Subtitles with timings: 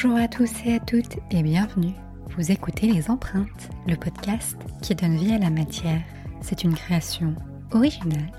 [0.00, 1.92] Bonjour à tous et à toutes et bienvenue.
[2.36, 6.00] Vous écoutez Les Empreintes, le podcast qui donne vie à la matière.
[6.40, 7.34] C'est une création
[7.72, 8.30] originale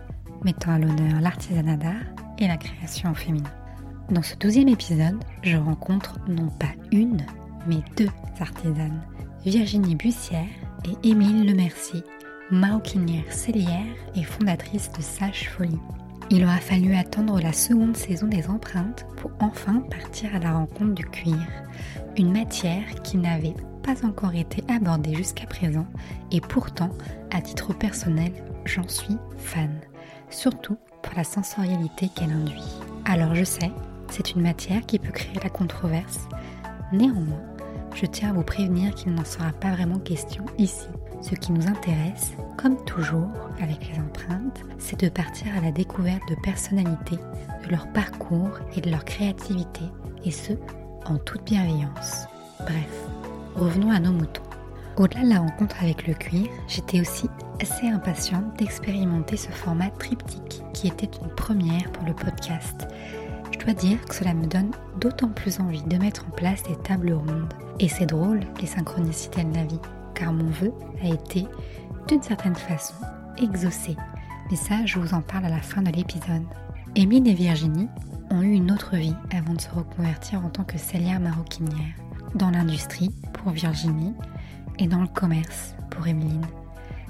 [0.46, 2.06] mettant à l'honneur l'artisanat d'art
[2.38, 3.50] et la création féminine.
[4.10, 7.26] Dans ce douzième épisode, je rencontre non pas une,
[7.68, 9.02] mais deux artisanes,
[9.44, 10.48] Virginie Bussière
[10.86, 12.06] et Émile Lemercier,
[12.52, 15.82] maroquinière cellière et fondatrice de Sage Folie.
[16.32, 20.94] Il aura fallu attendre la seconde saison des empreintes pour enfin partir à la rencontre
[20.94, 21.40] du cuir,
[22.18, 25.88] une matière qui n'avait pas encore été abordée jusqu'à présent
[26.32, 26.92] et pourtant,
[27.32, 28.32] à titre personnel,
[28.66, 29.82] j'en suis fan,
[30.30, 32.78] surtout pour la sensorialité qu'elle induit.
[33.06, 33.72] Alors je sais,
[34.12, 36.28] c'est une matière qui peut créer la controverse,
[36.94, 37.42] néanmoins,
[37.96, 40.86] je tiens à vous prévenir qu'il n'en sera pas vraiment question ici.
[41.22, 43.30] Ce qui nous intéresse, comme toujours
[43.62, 47.20] avec les empreintes, c'est de partir à la découverte de personnalités,
[47.66, 49.82] de leur parcours et de leur créativité,
[50.24, 50.54] et ce,
[51.06, 52.26] en toute bienveillance.
[52.62, 53.08] Bref,
[53.56, 54.44] revenons à nos moutons.
[54.96, 57.30] Au-delà de la rencontre avec le cuir, j'étais aussi
[57.62, 62.88] assez impatiente d'expérimenter ce format triptyque qui était une première pour le podcast.
[63.52, 66.78] Je dois dire que cela me donne d'autant plus envie de mettre en place des
[66.78, 67.54] tables rondes.
[67.80, 69.80] Et c'est drôle, les synchronicités de la vie
[70.20, 71.48] car mon vœu a été,
[72.08, 72.96] d'une certaine façon,
[73.38, 73.96] exaucé.
[74.52, 76.44] Mais ça, je vous en parle à la fin de l'épisode.
[76.96, 77.88] Émile et Virginie
[78.30, 81.96] ont eu une autre vie avant de se reconvertir en tant que cellière maroquinière.
[82.36, 84.14] Dans l'industrie, pour Virginie,
[84.78, 86.46] et dans le commerce, pour Emeline.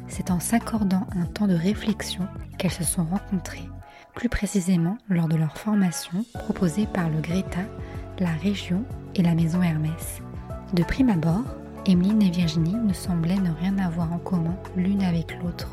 [0.08, 3.70] C'est en s'accordant un temps de réflexion qu'elles se sont rencontrées,
[4.16, 7.62] plus précisément lors de leur formation proposée par le Greta,
[8.20, 8.84] la région
[9.16, 10.22] et la maison Hermès.
[10.74, 11.46] De prime abord,
[11.90, 15.68] Emeline et Virginie ne semblaient ne rien avoir en commun l'une avec l'autre.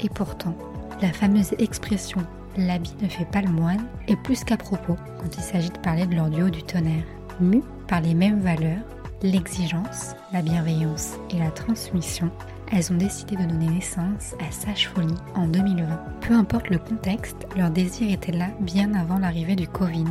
[0.00, 0.56] Et pourtant,
[1.02, 2.20] la fameuse expression
[2.56, 6.06] l'habit ne fait pas le moine est plus qu'à propos quand il s'agit de parler
[6.06, 7.04] de leur duo du tonnerre.
[7.40, 8.82] Mus par les mêmes valeurs,
[9.22, 12.30] l'exigence, la bienveillance et la transmission,
[12.72, 15.86] elles ont décidé de donner naissance à Sage Folie en 2020.
[16.20, 20.04] Peu importe le contexte, leur désir était là bien avant l'arrivée du Covid.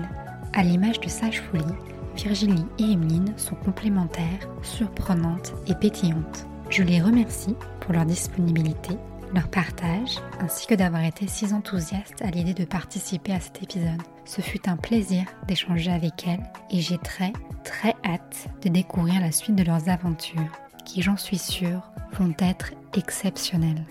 [0.54, 1.64] À l'image de Sage Folie,
[2.24, 6.46] Virginie et Emeline sont complémentaires, surprenantes et pétillantes.
[6.70, 8.98] Je les remercie pour leur disponibilité,
[9.34, 14.02] leur partage, ainsi que d'avoir été si enthousiastes à l'idée de participer à cet épisode.
[14.26, 17.32] Ce fut un plaisir d'échanger avec elles et j'ai très
[17.64, 20.52] très hâte de découvrir la suite de leurs aventures,
[20.86, 23.86] qui j'en suis sûre vont être exceptionnelles.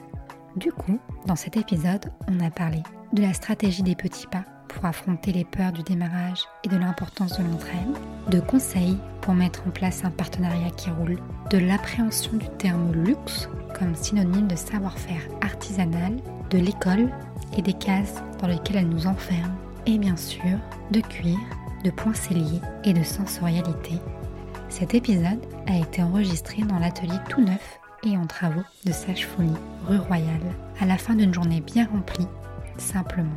[0.57, 2.83] Du coup, dans cet épisode, on a parlé
[3.15, 7.39] de la stratégie des petits pas pour affronter les peurs du démarrage et de l'importance
[7.39, 7.95] de l'entraîne,
[8.29, 11.19] de conseils pour mettre en place un partenariat qui roule,
[11.51, 13.49] de l'appréhension du terme luxe
[13.79, 16.17] comme synonyme de savoir-faire artisanal,
[16.51, 17.11] de l'école
[17.57, 19.55] et des cases dans lesquelles elle nous enferme,
[19.87, 20.59] et bien sûr
[20.91, 21.39] de cuir,
[21.85, 23.95] de celliers et de sensorialité.
[24.69, 29.51] Cet épisode a été enregistré dans l'atelier tout neuf et en travaux de Sage Folie,
[29.87, 32.29] rue Royale, à la fin d'une journée bien remplie,
[32.77, 33.37] simplement.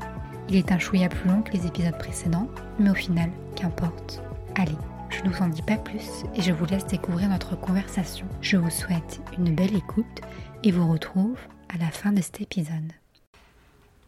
[0.52, 4.22] Il est un chouïa plus long que les épisodes précédents, mais au final, qu'importe.
[4.56, 4.76] Allez,
[5.10, 8.26] je ne vous en dis pas plus et je vous laisse découvrir notre conversation.
[8.42, 10.20] Je vous souhaite une belle écoute
[10.66, 11.38] et vous retrouve
[11.74, 12.92] à la fin de cet épisode.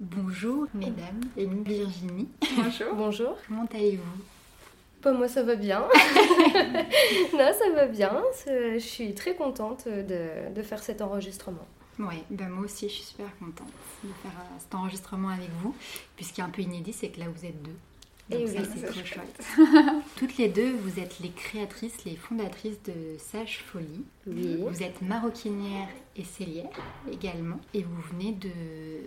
[0.02, 2.28] Bonjour mesdames et Virginie.
[2.58, 2.88] Bonjour.
[2.94, 3.38] Bonjour.
[3.48, 4.24] Comment allez-vous?
[5.02, 5.80] Pas moi ça va bien.
[7.34, 8.22] non, ça va bien.
[8.48, 11.66] Je suis très contente de, de faire cet enregistrement.
[12.00, 13.72] Oui, ben moi aussi je suis super contente
[14.04, 15.76] de faire euh, cet enregistrement avec vous.
[16.16, 17.78] Puis ce qui est un peu inédit, c'est que là vous êtes deux.
[18.30, 19.46] Donc Et ça, c'est trop chouette.
[20.16, 24.06] Toutes les deux, vous êtes les créatrices, les fondatrices de Sage Folie.
[24.26, 24.58] Oui.
[24.66, 26.70] Vous êtes maroquinière et cellière
[27.12, 27.60] également.
[27.74, 28.50] Et vous venez de.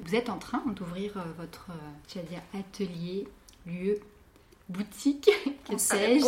[0.04, 3.26] Vous êtes en train d'ouvrir euh, votre, euh, dire, atelier,
[3.66, 3.98] lieu,
[4.68, 5.30] boutique,
[5.68, 6.24] que sais-je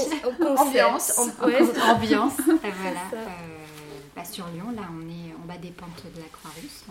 [0.57, 1.19] Ambiance.
[1.41, 2.41] Ambiance.
[2.47, 3.01] voilà.
[4.15, 6.85] Bah, sur Lyon, là, on est en bas des pentes de la Croix-Rousse,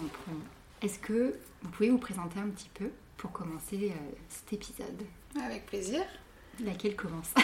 [0.81, 5.03] Est-ce que vous pouvez vous présenter un petit peu pour commencer euh, cet épisode?
[5.43, 6.01] Avec plaisir.
[6.63, 7.33] Laquelle commence?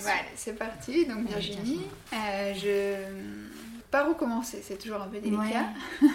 [0.00, 1.04] Voilà, c'est parti.
[1.04, 1.82] Donc Virginie,
[2.14, 3.82] euh, je...
[3.90, 4.62] par où commencer?
[4.62, 5.66] C'est toujours un peu délicat.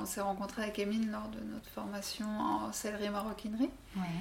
[0.00, 3.70] on s'est rencontré avec Emile lors de notre formation en sellerie maroquinerie.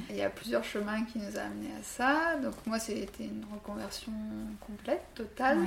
[0.10, 2.36] Il y a plusieurs chemins qui nous ont amenés à ça.
[2.38, 4.12] Donc moi, c'était une reconversion
[4.60, 5.60] complète, totale.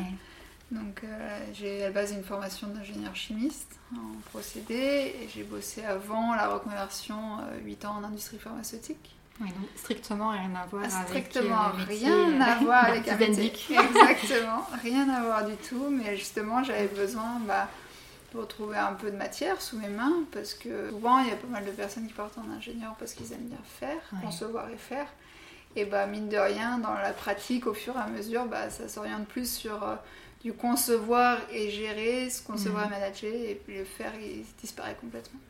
[0.73, 4.75] Donc euh, j'ai à la base une formation d'ingénieur chimiste en procédé
[5.21, 9.15] et j'ai bossé avant la reconversion 8 euh, ans en industrie pharmaceutique.
[9.41, 13.53] Oui, donc strictement rien à voir strictement avec rien à voir avec un métier.
[13.71, 15.91] Exactement, rien à voir du tout.
[15.91, 17.69] Mais justement, j'avais besoin bah,
[18.33, 21.37] de retrouver un peu de matière sous mes mains parce que souvent il y a
[21.37, 24.79] pas mal de personnes qui partent en ingénieur parce qu'ils aiment bien faire, concevoir et
[24.79, 25.07] faire.
[25.75, 28.89] Et bah, mine de rien, dans la pratique, au fur et à mesure, bah, ça
[28.89, 29.95] s'oriente plus sur euh,
[30.43, 32.93] du concevoir et gérer, ce concevoir mmh.
[32.93, 35.41] et manager, et puis le faire, il disparaît complètement.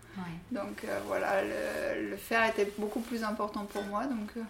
[0.50, 4.05] Donc euh, voilà, le, le, faire était beaucoup plus important pour moi.
[4.05, 4.43] Donc euh,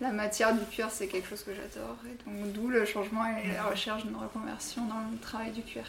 [0.00, 1.96] la matière du cuir, c'est quelque chose que j'adore.
[2.06, 5.84] Et donc d'où le changement et la recherche d'une reconversion dans le travail du cuir.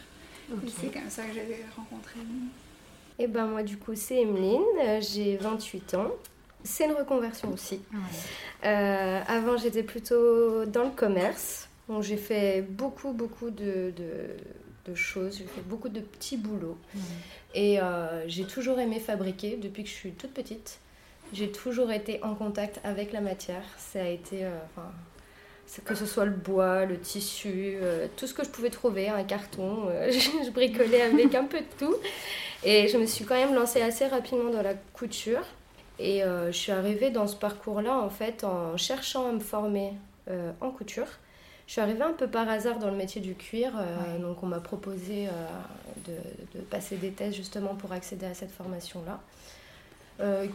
[0.78, 2.20] c'est comme ça que j'ai rencontré
[3.18, 4.62] Et eh ben moi du coup c'est Emeline,
[5.00, 6.12] j'ai 28 ans.
[6.66, 7.82] C'est une reconversion aussi.
[8.64, 11.68] Euh, avant, j'étais plutôt dans le commerce.
[12.02, 13.94] J'ai fait beaucoup, beaucoup de,
[14.96, 15.38] choses.
[15.38, 16.78] J'ai fait beaucoup de petits boulots.
[17.54, 20.80] Et euh, j'ai toujours aimé fabriquer depuis que je suis toute petite.
[21.34, 23.64] J'ai toujours été en contact avec la matière.
[23.78, 24.52] Ça a été, euh,
[25.86, 27.78] que ce soit le bois, le tissu,
[28.18, 29.90] tout ce que je pouvais trouver, un carton.
[30.10, 31.96] je bricolais avec un peu de tout.
[32.64, 35.44] Et je me suis quand même lancée assez rapidement dans la couture.
[36.00, 39.94] Et euh, je suis arrivée dans ce parcours-là en fait en cherchant à me former
[40.30, 41.08] euh, en couture.
[41.68, 44.48] Je suis arrivée un peu par hasard dans le métier du cuir, euh, donc on
[44.48, 45.28] m'a proposé
[46.06, 46.14] de,
[46.60, 49.20] de, passer des tests justement pour accéder à cette formation-là,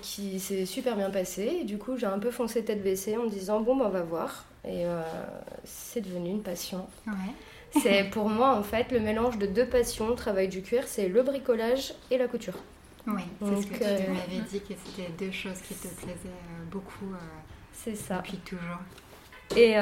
[0.02, 1.60] qui s'est super bien passée.
[1.62, 3.90] Et du coup, j'ai un peu foncé tête baissée en me disant bon, ben, on
[3.90, 4.44] va voir.
[4.66, 4.84] Et
[5.64, 6.86] c'est devenu une passion.
[7.82, 11.08] c'est pour moi en fait le mélange de deux passions, le travail du cuir, c'est
[11.08, 12.58] le bricolage et la couture.
[13.06, 16.26] Oui, c'est ce que tu euh, m'avais dit que c'était deux choses qui te plaisaient
[16.26, 17.12] euh, beaucoup.
[17.12, 17.18] Euh,
[17.72, 18.18] c'est ça.
[18.18, 18.78] Depuis toujours.
[19.56, 19.74] Et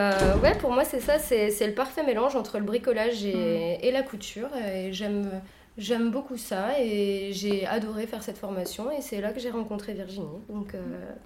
[0.42, 3.84] ouais, pour moi, c'est ça, c'est le parfait mélange entre le bricolage et, mm.
[3.84, 4.48] et la couture.
[4.56, 5.30] Et j'aime.
[5.78, 9.92] J'aime beaucoup ça et j'ai adoré faire cette formation et c'est là que j'ai rencontré
[9.92, 10.74] Virginie, donc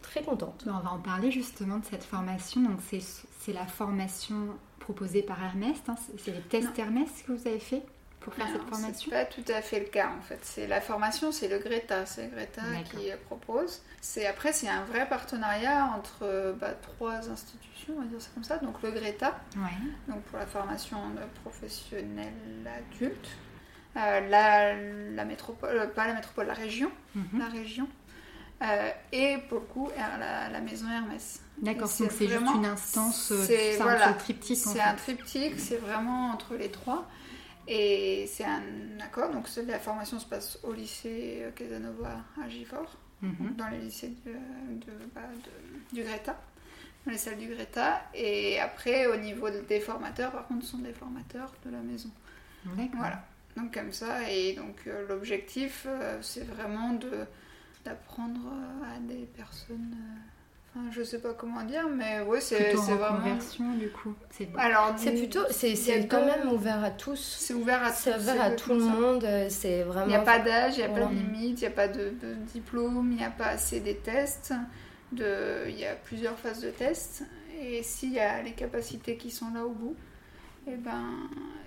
[0.03, 0.65] très contente.
[0.67, 2.61] On va en parler justement de cette formation.
[2.61, 4.35] Donc c'est la formation
[4.81, 5.95] proposée par Hermès, hein.
[6.19, 7.83] c'est les tests Hermès que vous avez fait?
[8.21, 10.41] Pour faire cette formation C'est pas tout à fait le cas en fait.
[10.43, 13.83] C'est la formation, c'est le Greta, c'est Greta qui propose.
[14.01, 18.45] C'est après c'est un vrai partenariat entre bah, trois institutions, on va dire ça comme
[18.45, 18.59] ça.
[18.59, 19.41] Donc le Greta,
[20.09, 20.99] donc pour la formation
[21.43, 22.33] professionnelle
[22.67, 23.29] adulte,
[23.97, 27.39] euh, la, la, métropole, euh, pas la métropole, la région, mhm.
[27.39, 27.89] la région.
[28.63, 31.41] Euh, et pour le coup la, la maison Hermès.
[31.59, 34.59] D'accord, donc c'est juste une instance, c'est voilà, un triptyque.
[34.59, 37.09] C'est un triptyque, c'est vraiment entre les trois.
[37.73, 42.99] Et c'est un accord, donc la formation se passe au lycée euh, Casanova à Gifort,
[43.23, 43.55] mhm.
[43.57, 44.13] dans les lycées
[45.15, 45.21] bah,
[45.93, 46.37] de, du Greta,
[47.07, 48.03] dans les salles du Greta.
[48.13, 52.11] Et après, au niveau des formateurs, par contre, ce sont des formateurs de la maison.
[52.93, 53.25] Voilà,
[53.57, 54.29] donc comme ça.
[54.29, 56.99] Et donc euh, l'objectif, euh, c'est vraiment
[57.85, 58.53] d'apprendre
[58.85, 59.95] à des personnes
[60.93, 63.19] je sais pas comment dire, mais ouais, c'est vraiment.
[63.19, 64.15] Conversion, du coup.
[64.57, 67.39] Alors, c'est plutôt, c'est quand même ouvert à tous.
[67.41, 69.27] C'est ouvert à C'est ouvert à tout le monde.
[69.49, 70.07] C'est vraiment.
[70.07, 71.89] Il n'y a pas d'âge, il n'y a pas de limite, il n'y a pas
[71.89, 72.13] de,
[72.53, 74.55] diplôme, il n'y a pas assez des tests.
[75.13, 75.69] De...
[75.69, 77.25] Il y a plusieurs phases de tests.
[77.61, 79.97] Et s'il y a les capacités qui sont là au bout,
[80.67, 81.03] et eh ben,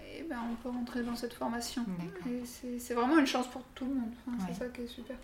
[0.07, 1.85] et eh ben on peut rentrer dans cette formation.
[2.79, 4.11] C'est vraiment une chance pour tout le monde.
[4.47, 5.17] C'est ça qui est super.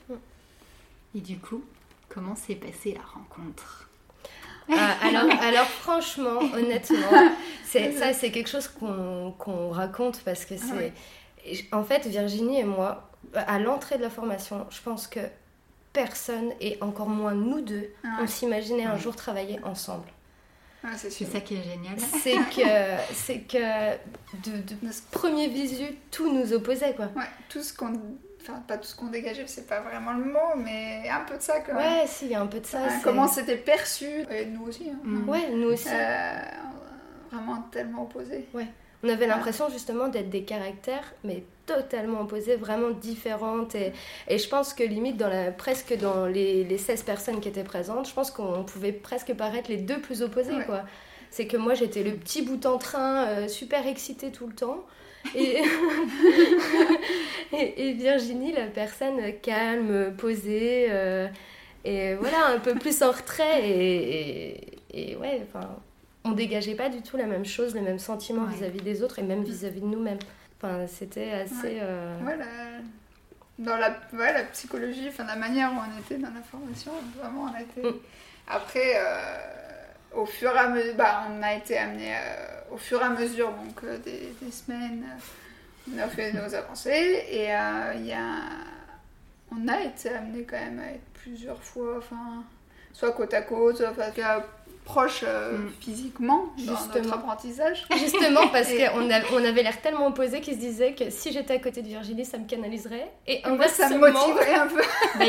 [1.16, 1.64] Et du coup,
[2.09, 3.89] Comment s'est passée la rencontre
[4.71, 7.31] ah, alors, alors franchement, honnêtement,
[7.65, 10.75] c'est, ça c'est quelque chose qu'on, raconte parce que ah
[11.44, 11.65] c'est...
[11.71, 15.21] En fait, Virginie et moi, à l'entrée de la formation, je pense que
[15.94, 20.07] personne, et encore moins nous deux, ah on s'imaginait un jour travailler ensemble.
[20.97, 21.97] c'est, ça qui est génial.
[21.99, 23.94] C'est que, c'est que
[24.44, 24.75] de, de
[25.11, 26.94] premier visu, tout nous opposait.
[26.94, 27.06] Quoi.
[27.16, 27.94] Ouais, tout ce qu'on
[28.42, 31.42] enfin pas tout ce qu'on dégageait, c'est pas vraiment le mot, mais un peu de
[31.42, 32.02] ça quand même.
[32.02, 32.80] Ouais, si, il y a un peu de ça.
[33.04, 34.90] comment c'était perçu, et nous aussi.
[34.90, 35.00] Hein.
[35.04, 35.30] Mm.
[35.30, 35.90] Ouais, nous aussi.
[35.92, 36.40] Euh,
[37.31, 38.48] vraiment tellement opposés.
[38.54, 38.68] Ouais.
[39.02, 43.76] On avait l'impression justement d'être des caractères, mais totalement opposés, vraiment différentes.
[43.76, 43.94] Et,
[44.28, 47.64] et je pense que limite, dans la, presque dans les, les 16 personnes qui étaient
[47.64, 50.66] présentes, je pense qu'on pouvait presque paraître les deux plus opposés.
[50.66, 50.84] quoi.
[51.31, 54.84] C'est que moi, j'étais le petit bout en train, euh, super excité tout le temps.
[57.52, 61.28] Et, et, Virginie, la personne calme, posée, euh,
[61.83, 63.68] et voilà, un peu plus en retrait.
[63.68, 65.68] Et, et, ouais, enfin,
[66.23, 69.23] on dégageait pas du tout la même chose, les mêmes sentiments vis-à-vis des autres et
[69.23, 70.19] même vis-à-vis de nous-mêmes.
[70.57, 71.80] Enfin, c'était assez.
[71.81, 72.45] Euh, voilà.
[73.57, 77.52] Dans la, ouais, la psychologie, enfin, la manière où on était dans la formation, vraiment,
[77.52, 77.81] on a été.
[77.81, 77.99] Mm.
[78.47, 78.94] Après.
[78.95, 79.69] Euh,
[80.13, 83.09] au fur et à mesure, bah, on a été amené euh, au fur et à
[83.09, 87.49] mesure donc, euh, des, semaines, euh, on a fait nos avancées et
[87.95, 88.42] il y a,
[89.51, 92.44] on a été amené quand même à être plusieurs fois, enfin,
[92.94, 93.94] soit côte à côte, soit
[94.90, 95.69] proches euh, mm.
[95.80, 97.86] physiquement dans notre apprentissage.
[97.98, 101.60] Justement, parce qu'on on avait l'air tellement opposés qu'ils se disaient que si j'étais à
[101.60, 103.12] côté de Virginie, ça me canaliserait.
[103.28, 104.81] Et en fait, ça me motiverait un peu.
[105.19, 105.26] bah,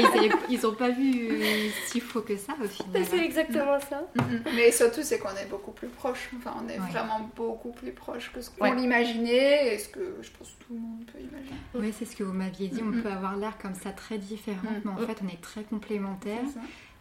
[0.49, 3.05] ils, n'ont pas vu euh, si faux que ça au final.
[3.05, 4.03] C'est exactement ça.
[4.17, 4.43] Mm, mm.
[4.57, 6.31] Mais surtout, c'est qu'on est beaucoup plus proches.
[6.39, 10.31] Enfin, on est vraiment beaucoup plus proches que ce qu'on l'imaginait et ce que je
[10.31, 11.61] pense que tout le monde peut imaginer.
[11.75, 12.81] Oui, c'est ce que vous m'aviez dit.
[12.83, 16.49] On peut avoir l'air comme ça très différent, mais en fait, on est très complémentaires.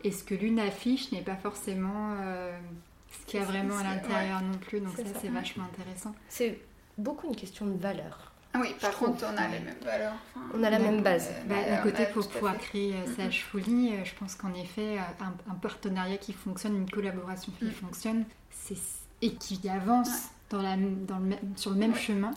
[0.04, 2.58] Et ce que l'une affiche n'est pas forcément euh,
[3.12, 4.80] ce qu'il y a vraiment à l'intérieur non plus.
[4.80, 6.14] Donc ça, c'est vachement intéressant.
[6.30, 6.60] C'est
[6.98, 8.34] beaucoup une question de valeur.
[8.54, 10.16] Ah oui, par contre, on a les mêmes valeurs.
[10.56, 11.30] on a la même base.
[11.46, 15.54] Bah, D'un côté, pour pouvoir créer euh, Sage Folie, euh, je pense qu'en effet, un,
[15.56, 17.72] partenariat qui fonctionne, une collaboration qui mm.
[17.72, 18.26] fonctionne,
[19.22, 22.32] et qui avance dans la, dans le, sur le même chemin.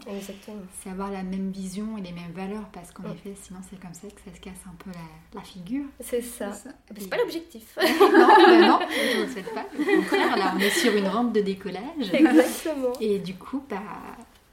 [0.81, 3.95] C'est avoir la même vision et les mêmes valeurs parce qu'en effet, sinon c'est comme
[3.95, 5.87] ça que ça se casse un peu la, la figure.
[6.01, 6.53] C'est ça.
[6.53, 7.77] C'est pas l'objectif.
[8.01, 9.67] non, ben non, je ne le souhaite pas.
[9.79, 12.13] Au contraire, là, on est sur une rampe de décollage.
[12.13, 12.93] Exactement.
[13.01, 13.83] Et du coup, bah,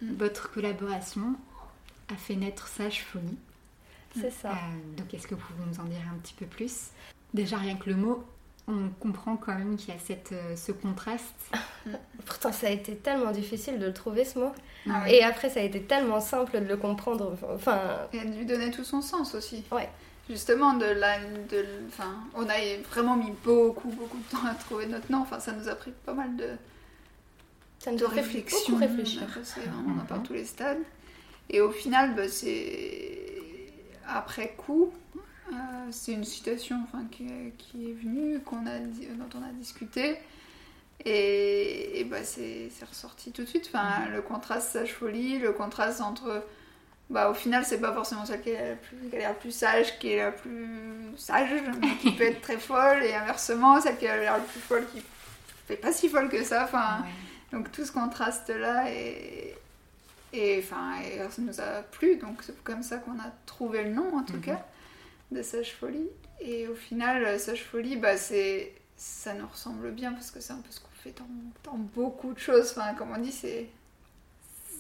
[0.02, 1.36] votre collaboration
[2.10, 3.38] a fait naître Sage Folie.
[4.20, 4.52] C'est ça.
[4.52, 6.88] Euh, donc, est-ce que vous pouvez nous en dire un petit peu plus?
[7.34, 8.24] Déjà, rien que le mot
[8.70, 11.36] on comprend quand même qu'il y a cette, euh, ce contraste.
[12.26, 14.52] Pourtant, ça a été tellement difficile de le trouver ce mot.
[14.90, 17.36] Ah Et après, ça a été tellement simple de le comprendre.
[17.54, 17.82] Enfin...
[18.14, 19.64] Et de lui donner tout son sens aussi.
[19.72, 19.90] Ouais.
[20.30, 22.54] Justement, de la, de, enfin, on a
[22.92, 25.22] vraiment mis beaucoup, beaucoup de temps à trouver notre nom.
[25.22, 26.50] Enfin, ça nous a pris pas mal de,
[27.80, 28.74] ça nous a réflexion.
[28.74, 29.22] Beaucoup réfléchir.
[29.44, 30.84] C'est vraiment par tous les stades.
[31.50, 33.42] Et au final, bah, c'est
[34.08, 34.92] après coup,
[35.52, 40.18] euh, c'est une citation enfin, qui, est venue, qu'on a, dont on a discuté.
[41.06, 43.70] Et, bah, c'est ressorti tout de suite.
[43.74, 44.16] Enfin, mhm.
[44.16, 46.44] Le contraste sage-folie, le contraste entre.
[47.10, 49.98] Bah, au final, c'est pas forcément celle qui est, la plus, qui la plus sage
[49.98, 51.50] qui est la plus sage,
[51.82, 54.86] mais qui peut être très folle, et inversement, celle qui a l'air la plus folle
[54.94, 55.02] qui
[55.68, 56.66] fait pas si folle que ça.
[56.66, 57.04] Enfin,
[57.52, 59.56] Donc tout ce contraste-là, et,
[60.34, 61.02] et, enfin,
[61.32, 64.34] ça nous a plu, donc c'est comme ça qu'on a trouvé le nom en tout
[64.34, 64.42] mhm.
[64.42, 64.66] cas
[65.32, 66.10] de Sage Folie.
[66.42, 70.62] Et au final, Sage Folie, bah, c'est, ça nous ressemble bien parce que c'est un
[70.62, 71.14] peu ce qu'on fait
[71.64, 72.72] dans, beaucoup de choses.
[72.72, 73.68] Enfin, comme on dit, c'est,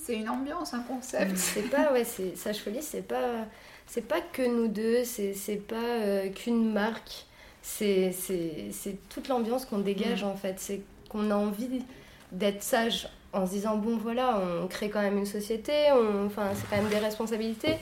[0.04, 1.38] c'est une ambiance, un concept.
[1.38, 3.46] C'est pas, ouais, c'est, Sage Folie, c'est pas,
[3.88, 7.26] c'est pas que nous deux, c'est, c'est pas euh, qu'une marque.
[7.62, 10.28] C'est, c'est, c'est toute l'ambiance qu'on dégage mm.
[10.28, 10.60] en fait.
[10.60, 11.84] C'est qu'on a envie
[12.32, 16.50] d'être sage en se disant bon voilà, on crée quand même une société, on, enfin,
[16.56, 17.78] c'est quand même des responsabilités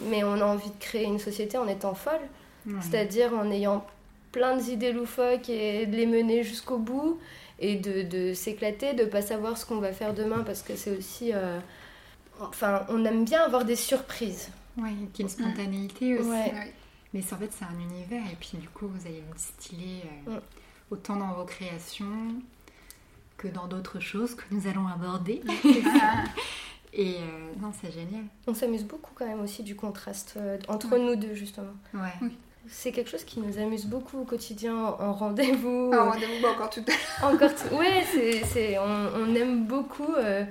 [0.00, 2.20] mais on a envie de créer une société en étant folle,
[2.80, 3.86] c'est-à-dire en ayant
[4.32, 7.18] plein d'idées loufoques et de les mener jusqu'au bout
[7.58, 10.96] et de, de s'éclater, de pas savoir ce qu'on va faire demain parce que c'est
[10.96, 11.32] aussi...
[11.32, 11.58] Euh,
[12.40, 14.50] enfin, on aime bien avoir des surprises.
[14.76, 16.28] Oui, qu'il y ait une spontanéité aussi.
[17.14, 20.38] Mais en fait, c'est un univers et puis du coup, vous allez le distiller euh,
[20.90, 22.34] autant dans vos créations
[23.38, 25.40] que dans d'autres choses que nous allons aborder.
[26.98, 28.24] Et euh, non, c'est génial.
[28.46, 31.74] On s'amuse beaucoup quand même aussi du contraste euh, entre nous deux, justement.
[31.92, 32.30] Ouais.
[32.68, 35.92] C'est quelque chose qui nous amuse beaucoup au quotidien, en rendez-vous.
[35.92, 36.84] En rendez-vous, pas encore tout
[37.20, 37.76] à Encore tout...
[37.76, 38.02] Ouais,
[38.44, 40.44] c'est, on, on, aime beaucoup euh,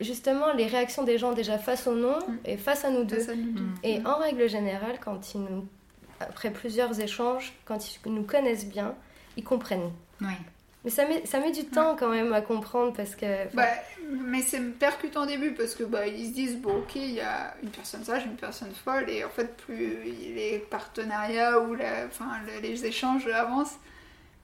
[0.00, 2.38] justement les réactions des gens déjà face au nom mm.
[2.46, 3.22] et face à nous deux.
[3.22, 3.74] Mm.
[3.82, 5.68] Et en règle générale, quand ils nous,
[6.18, 8.94] après plusieurs échanges, quand ils nous connaissent bien,
[9.36, 9.92] ils comprennent.
[10.22, 10.38] Ouais.
[10.84, 13.54] Mais ça met, ça met du temps quand même à comprendre parce que.
[13.54, 13.64] Bah,
[14.10, 17.20] mais c'est percutant au début parce que bah, ils se disent bon, ok, il y
[17.20, 22.04] a une personne sage, une personne folle, et en fait, plus les partenariats ou la,
[22.06, 23.78] enfin, les échanges avancent,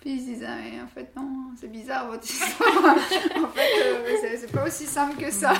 [0.01, 2.87] puis ils se disent ah, mais en fait, non, c'est bizarre votre histoire.
[2.87, 5.53] en fait, euh, c'est pas aussi simple que ça.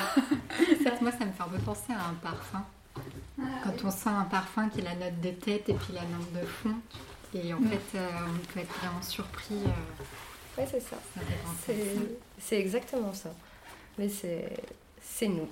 [0.99, 2.65] Moi, ça me fait un peu penser à un parfum.
[3.39, 6.01] Ah, Quand on sent un parfum qui est la note de tête et puis la
[6.01, 6.75] note de fond,
[7.35, 7.67] et en mm.
[7.67, 9.55] fait, euh, on peut être vraiment surpris.
[9.65, 10.03] Euh,
[10.61, 10.97] oui, c'est ça.
[12.39, 13.29] C'est exactement ça.
[13.97, 15.49] Mais c'est nous.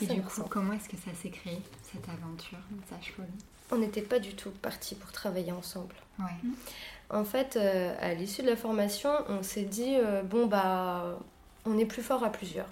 [0.00, 2.58] Et du coup, comment est-ce que ça s'est créé, cette aventure,
[2.90, 3.28] Sage Folie?
[3.70, 5.94] On n'était pas du tout partis pour travailler ensemble.
[6.18, 6.26] Ouais.
[7.10, 11.18] En fait, euh, à l'issue de la formation, on s'est dit, euh, bon, bah,
[11.64, 12.68] on est plus fort à plusieurs.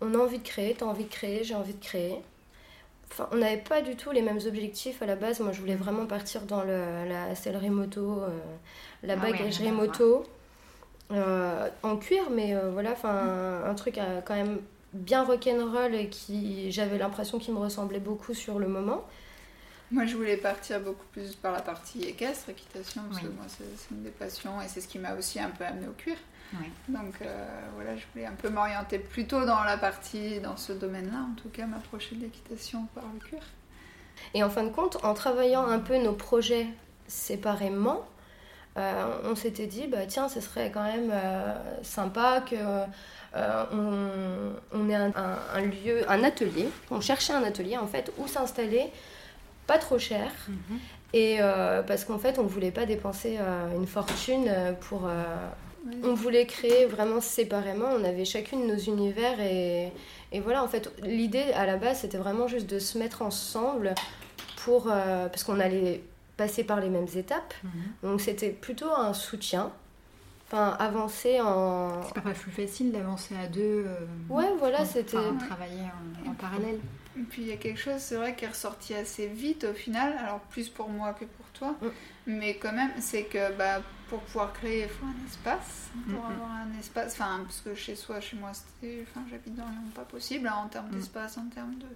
[0.00, 2.16] On a envie de créer, tu as envie de créer, j'ai envie de créer.
[3.10, 5.40] Enfin, on n'avait pas du tout les mêmes objectifs à la base.
[5.40, 8.28] Moi, je voulais vraiment partir dans le, la sellerie moto, euh,
[9.02, 10.24] la ah bagagerie moto.
[11.12, 14.60] Euh, en cuir, mais euh, voilà, enfin un truc euh, quand même
[14.94, 19.04] bien rock'n'roll et qui j'avais l'impression qu'il me ressemblait beaucoup sur le moment.
[19.90, 23.94] Moi, je voulais partir beaucoup plus par la partie équestre, équitation, parce que moi, c'est
[23.94, 26.16] une des passions et c'est ce qui m'a aussi un peu amené au cuir.
[26.88, 27.14] Donc
[27.74, 31.50] voilà, je voulais un peu m'orienter plutôt dans la partie, dans ce domaine-là, en tout
[31.50, 33.42] cas, m'approcher de l'équitation par le cuir.
[34.32, 36.66] Et en fin de compte, en travaillant un peu nos projets
[37.06, 38.06] séparément,
[38.76, 41.12] on s'était dit, bah, tiens, ce serait quand même
[41.82, 42.56] sympa que
[43.34, 46.68] on, ait un, lieu, un atelier.
[46.90, 48.90] On cherchait un atelier en fait où s'installer,
[49.66, 50.30] pas trop cher.
[50.48, 50.78] Mhm.
[51.14, 51.38] Et
[51.86, 53.38] parce qu'en fait, on ne voulait pas dépenser
[53.76, 54.50] une fortune
[54.80, 55.08] pour.
[56.04, 57.88] On voulait créer vraiment séparément.
[57.92, 59.92] On avait chacune nos univers et,
[60.30, 60.62] et voilà.
[60.62, 63.94] En fait, l'idée à la base, c'était vraiment juste de se mettre ensemble
[64.56, 66.02] pour parce qu'on allait
[66.42, 67.54] passer par les mêmes étapes.
[67.62, 67.70] Mhm.
[68.02, 69.70] Donc c'était plutôt un soutien.
[70.46, 72.02] Enfin, avancer en.
[72.02, 73.84] C'est pas plus facile d'avancer à deux.
[73.86, 75.16] Euh, ouais, voilà, c'était.
[75.48, 75.86] travailler
[76.26, 76.80] en, parallèle.
[77.18, 79.74] Et puis il y a quelque chose, c'est vrai, qui est ressorti assez vite au
[79.74, 81.88] final, alors plus pour moi que pour toi, mm.
[82.26, 86.50] mais quand même, c'est que bah, pour pouvoir créer, il faut un espace, pour avoir
[86.50, 90.06] un espace, enfin, parce que chez soi, chez moi, c'était, enfin, j'habite dans Lyon, pas
[90.06, 90.96] possible, hein, en termes mm.
[90.96, 91.86] d'espace, en termes de,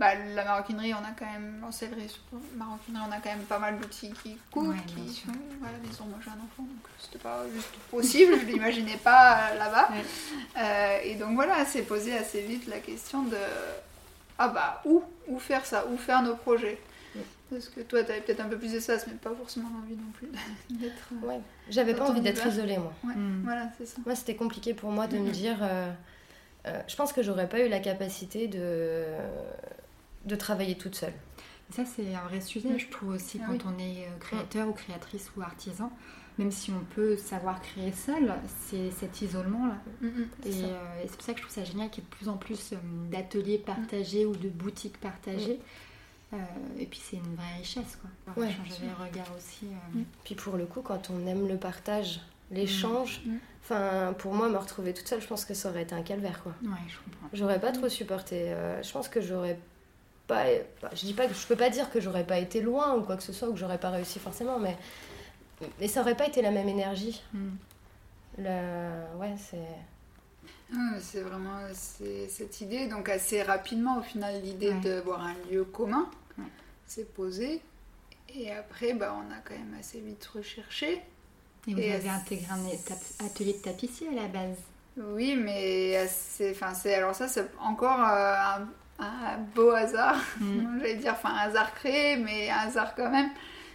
[0.00, 2.10] bah, la maroquinerie, on a quand même, en sellerie,
[2.56, 5.28] maroquinerie, on a quand même pas mal d'outils qui coupent, qui sont,
[5.60, 9.90] voilà, maison, moi j'ai un enfant, donc c'était pas juste possible, je l'imaginais pas là-bas.
[10.56, 13.36] Euh, et donc voilà, c'est posé assez vite la question de,
[14.38, 16.80] ah bah, où, où faire ça, où faire nos projets?
[17.50, 20.12] Parce que toi, tu avais peut-être un peu plus d'espace, mais pas forcément envie non
[20.14, 20.28] plus
[20.70, 21.10] d'être.
[21.12, 22.94] Euh, ouais, j'avais pas envie d'être isolée, moi.
[23.04, 23.42] Ouais, hmm.
[23.44, 23.98] voilà, c'est ça.
[24.06, 25.58] Moi, c'était compliqué pour moi de me dire.
[25.60, 25.92] Euh,
[26.86, 29.04] je pense que j'aurais pas eu la capacité de
[30.24, 31.14] de travailler toute seule.
[31.70, 34.72] Ça, c'est un vrai sujet, je trouve aussi, ah quand on est euh, créateur ou
[34.72, 35.92] créatrice ou artisan.
[36.38, 39.76] Même si on peut savoir créer seul, c'est cet isolement-là.
[40.00, 42.10] Mm, mm, et euh, c'est pour ça que je trouve ça génial qu'il y ait
[42.10, 42.76] de plus en plus euh,
[43.10, 45.60] d'ateliers partagés ou de boutiques partagées.
[46.78, 48.42] et puis c'est une vraie richesse, quoi.
[48.42, 49.66] Ouais, changer les regards aussi.
[49.92, 50.02] Mm.
[50.24, 53.20] Puis pour le coup, quand on aime le partage, l'échange,
[53.62, 56.42] enfin pour moi, me retrouver toute seule, je pense que ça aurait été un calvaire,
[56.42, 56.54] quoi.
[56.62, 57.28] Ouais, je comprends.
[57.32, 58.54] J'aurais pas trop supporté.
[58.82, 59.58] je pense que j'aurais
[60.92, 63.16] je dis pas que je peux pas dire que j'aurais pas été loin ou quoi
[63.16, 64.76] que ce soit ou que j'aurais pas réussi forcément, mais
[65.78, 67.22] mais ça aurait pas été la même énergie.
[67.32, 67.50] Hmm.
[68.38, 70.78] ouais, c'est.
[71.00, 72.86] c'est vraiment cette idée.
[72.88, 76.08] Donc assez rapidement, au final, l'idée de voir un lieu commun
[76.86, 77.60] s'est posée.
[78.34, 81.02] Et après, bah, on a quand même assez vite recherché.
[81.66, 84.56] Et vous avez intégré un atelier de tapissier à la base.
[84.96, 88.68] Oui, mais assez, enfin, c'est alors ça, c'est encore euh, un,
[89.00, 90.78] un beau hasard, mm.
[90.78, 93.30] j'allais dire, enfin un hasard créé, mais un hasard quand même.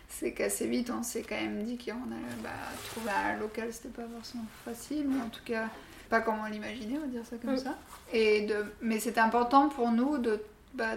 [0.07, 2.49] C'est qu'assez vite, on s'est quand même dit qu'on allait bah,
[2.91, 5.67] trouver un local, c'était pas forcément facile, mais en tout cas,
[6.09, 7.57] pas comme on l'imaginait, on va dire ça comme mm.
[7.57, 7.77] ça.
[8.13, 10.41] Et de, mais c'était important pour nous de
[10.75, 10.95] bah,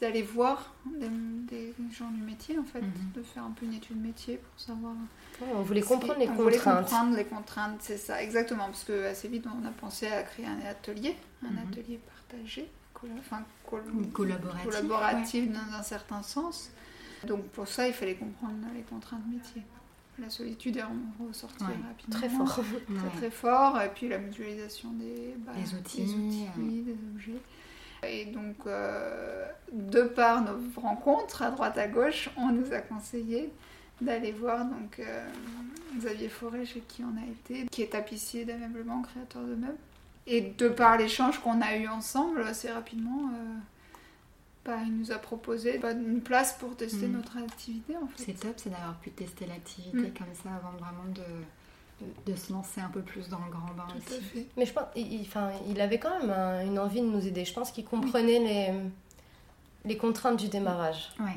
[0.00, 3.12] d'aller voir des, gens du métier en fait, mm-hmm.
[3.14, 4.92] de faire un peu une étude métier pour savoir.
[5.54, 6.44] on voulait comprendre les on contraintes.
[6.44, 10.22] Voulait comprendre les contraintes, c'est ça, exactement, parce que assez vite on a pensé à
[10.22, 11.72] créer un atelier, un mm-hmm.
[11.72, 12.68] atelier partagé
[13.18, 13.42] enfin,
[14.12, 15.52] collaborative.
[15.52, 16.70] dans un certain sens.
[17.26, 19.62] Donc pour ça, il fallait comprendre les contraintes métier.
[20.18, 20.84] La solitude est
[21.26, 22.18] ressortie rapidement.
[22.18, 22.54] Très fort.
[22.54, 23.80] Très, très fort.
[23.80, 26.04] Et puis la mutualisation des, bah, outils,
[26.56, 27.40] des, objets.
[28.06, 33.50] Et donc, euh, de par nos rencontres à droite à gauche, on nous a conseillé
[34.00, 35.28] d'aller voir donc euh,
[35.96, 39.78] Xavier Forêt chez qui on a été, qui est tapissier d'ameublement, créateur de meubles,
[40.26, 43.58] et de par l'échange qu'on a eu ensemble, assez rapidement, euh,
[44.64, 47.12] bah, il nous a proposé bah, une place pour tester mm.
[47.12, 47.96] notre activité.
[47.96, 48.24] En fait.
[48.24, 50.14] C'est top, c'est d'avoir pu tester l'activité mm.
[50.14, 53.86] comme ça avant vraiment de, de, se lancer un peu plus dans le grand bain
[53.88, 54.46] Tout aussi.
[54.56, 57.44] Mais je pense il, enfin, il avait quand même une envie de nous aider.
[57.44, 58.72] Je pense qu'il comprenait les,
[59.84, 61.12] les contraintes du démarrage.
[61.20, 61.36] Ouais.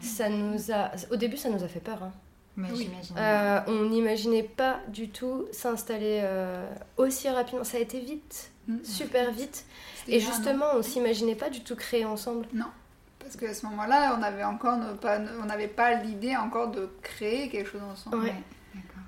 [0.00, 2.02] Ça nous a, au début, ça nous a fait peur.
[2.02, 2.12] Hein.
[2.58, 7.64] Euh, on n'imaginait pas du tout s'installer euh, aussi rapidement.
[7.64, 8.84] Ça a été vite, mm.
[8.84, 9.66] super vite.
[10.06, 12.46] Et justement, on s'imaginait pas du tout créer ensemble.
[12.52, 12.70] Non,
[13.18, 17.48] parce qu'à ce moment-là, on avait encore pas, on n'avait pas l'idée encore de créer
[17.48, 18.24] quelque chose ensemble.
[18.24, 18.34] Ouais.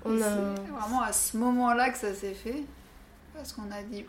[0.05, 0.29] On a...
[0.29, 2.63] vraiment à ce moment-là que ça s'est fait,
[3.33, 4.05] parce qu'on a dit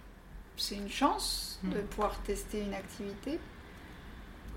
[0.57, 1.85] c'est une chance de mm.
[1.85, 3.39] pouvoir tester une activité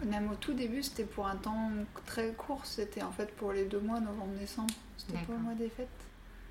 [0.06, 1.70] même au tout début, c'était pour un temps
[2.06, 2.66] très court.
[2.66, 4.74] C'était en fait pour les deux mois, novembre-décembre.
[4.98, 5.88] C'était pour le mois des fêtes.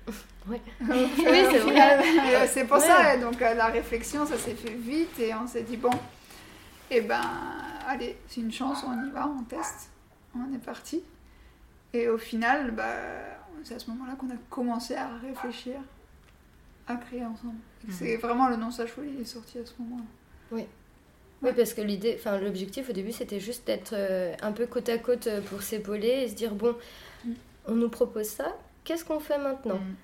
[0.47, 2.47] oui, c'est vrai.
[2.47, 3.17] c'est pour ça.
[3.17, 5.91] Donc euh, la réflexion, ça s'est fait vite et on s'est dit bon,
[6.89, 7.21] eh ben,
[7.87, 9.89] allez, c'est une chance, on y va, on teste.
[10.35, 11.03] On est parti.
[11.93, 12.95] Et au final, bah,
[13.63, 15.75] c'est à ce moment-là qu'on a commencé à réfléchir,
[16.87, 17.55] à créer ensemble.
[17.85, 17.93] Mhm.
[17.93, 20.05] C'est vraiment le nom Sage Folie est sorti à ce moment-là.
[20.51, 20.65] Oui.
[21.43, 24.89] Oui, parce que l'idée, enfin l'objectif au début, c'était juste d'être euh, un peu côte
[24.89, 26.75] à côte euh, pour s'épauler et se dire bon,
[27.25, 27.31] mm.
[27.67, 29.95] on nous propose ça, qu'est-ce qu'on fait maintenant mm.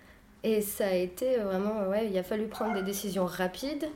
[0.44, 3.88] Et ça a été vraiment, ouais, il a fallu prendre des décisions rapides,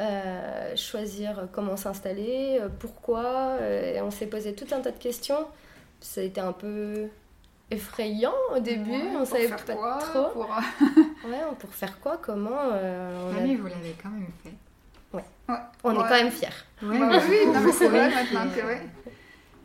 [0.00, 5.46] euh, choisir comment s'installer, pourquoi, et on s'est posé tout un tas de questions.
[6.00, 7.08] Ça a été un peu
[7.70, 9.02] effrayant au début.
[9.14, 10.28] on savait pas trop.
[10.32, 10.48] Pour...
[10.48, 14.54] ouais, pour faire quoi Comment on ah, vous l'avez quand même fait.
[15.50, 15.58] Ouais.
[15.84, 16.48] On est quand même fiers.
[16.82, 18.86] Ouais, bah oui, non, mais c'est vrai maintenant que ouais.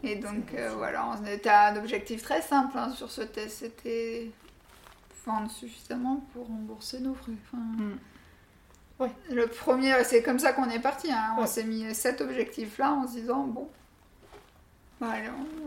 [0.04, 3.60] Et donc voilà, on était à un objectif très simple hein, sur ce test.
[3.60, 4.32] C'était
[5.26, 7.34] vendre suffisamment pour rembourser nos frais.
[7.45, 8.00] Enfin, mm.
[9.00, 9.12] ouais.
[9.32, 11.12] Le premier, c'est comme ça qu'on est parti.
[11.12, 11.36] Hein.
[11.38, 13.69] On s'est mis cet objectif-là en se disant bon,
[15.00, 15.13] bah,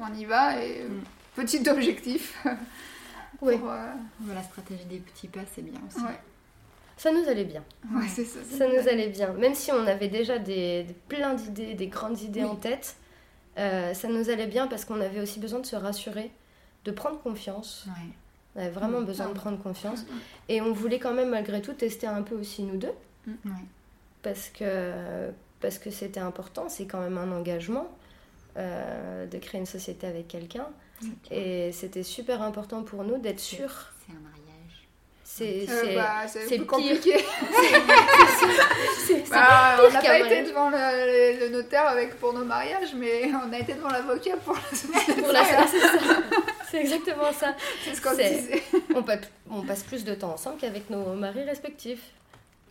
[0.00, 1.02] on, y va et mm.
[1.37, 2.44] petit objectif.
[3.40, 3.54] oui.
[3.62, 3.94] Euh,
[4.28, 6.04] la stratégie des petits pas, c'est bien aussi.
[6.98, 7.64] Ça nous allait bien.
[7.94, 9.32] Ouais, ça, ça nous allait bien.
[9.32, 12.96] Même si on avait déjà des, plein d'idées, des grandes idées en tête,
[13.56, 16.30] euh, ça nous allait bien parce qu'on avait aussi besoin de se rassurer,
[16.84, 17.87] de prendre confiance.
[17.87, 18.12] Ouais
[18.58, 19.06] on avait vraiment mm.
[19.06, 20.02] besoin de prendre confiance.
[20.02, 20.20] Mm, mm.
[20.48, 22.92] Et on voulait quand même, malgré tout, tester un peu aussi nous deux.
[24.22, 25.30] Parce que
[25.61, 27.88] parce que c'était important, c'est quand même un engagement
[28.56, 30.66] euh, de créer une société avec quelqu'un.
[31.30, 33.70] Et c'était super important pour nous d'être sûr.
[34.06, 34.38] C'est un mariage.
[35.38, 36.27] C'est euh, bah,
[36.66, 37.12] compliqué.
[39.31, 43.59] bah, on n'a pas été devant le, notaire avec, pour nos mariages, mais on a
[43.61, 44.61] été devant l'avocat pour la.
[45.22, 45.44] Pour la
[46.68, 47.55] c'est exactement ça.
[47.85, 48.64] C'est ce qu'on disait.
[49.48, 52.03] On, passe plus de temps ensemble qu'avec nos maris respectifs.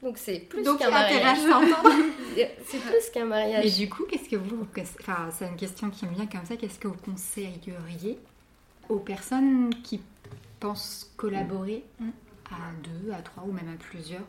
[0.04, 1.38] Donc c'est plus qu'un mariage.
[2.68, 3.66] c'est plus qu'un mariage.
[3.66, 4.68] Et du coup, qu'est-ce que vous...
[5.00, 6.58] Enfin, c'est une question qui me vient comme ça.
[6.58, 8.20] Qu'est-ce que vous conseilleriez
[8.90, 10.02] aux personnes qui
[10.60, 12.10] pensent collaborer mm.
[12.52, 14.24] À deux, à trois ou même à plusieurs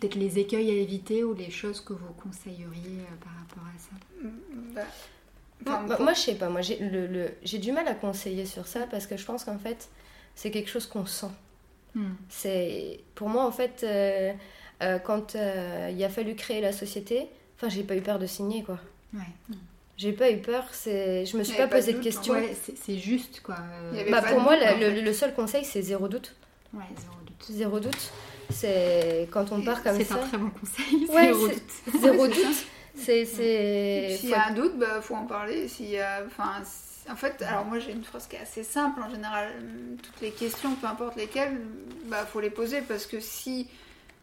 [0.00, 3.78] Peut-être les écueils à éviter ou les choses que vous conseilleriez euh, par rapport à
[3.78, 4.84] ça mm,
[5.64, 6.48] bah, moi, je sais pas.
[6.48, 9.58] Moi, j'ai le, j'ai du mal à conseiller sur ça parce que je pense qu'en
[9.58, 9.88] fait,
[10.34, 11.30] c'est quelque chose qu'on sent.
[11.94, 12.14] Hmm.
[12.28, 14.32] C'est pour moi en fait euh,
[14.82, 18.26] euh, quand euh, il a fallu créer la société, enfin j'ai pas eu peur de
[18.26, 18.78] signer quoi.
[19.12, 19.20] Ouais.
[19.98, 22.32] J'ai pas eu peur, c'est je me suis pas, posé de, questions.
[22.32, 23.56] Ouais, c'est juste quoi.
[24.10, 26.34] Bah, pour moi le, seul conseil c'est zéro doute.
[26.74, 27.46] Ouais, zéro doute.
[27.50, 28.12] Zéro doute.
[28.50, 30.04] C'est quand on part comme ça.
[30.04, 31.06] C'est un très bon conseil.
[31.06, 31.72] zéro doute.
[32.00, 32.66] Zéro doute.
[32.94, 35.68] C'est, S'il y a un doute, bah, faut en parler.
[35.68, 36.62] S'il y a, enfin,
[37.10, 39.48] en fait, alors moi j'ai une phrase qui est assez simple en général.
[40.02, 41.60] Toutes les questions, peu importe lesquelles,
[42.06, 43.68] bah faut les poser parce que si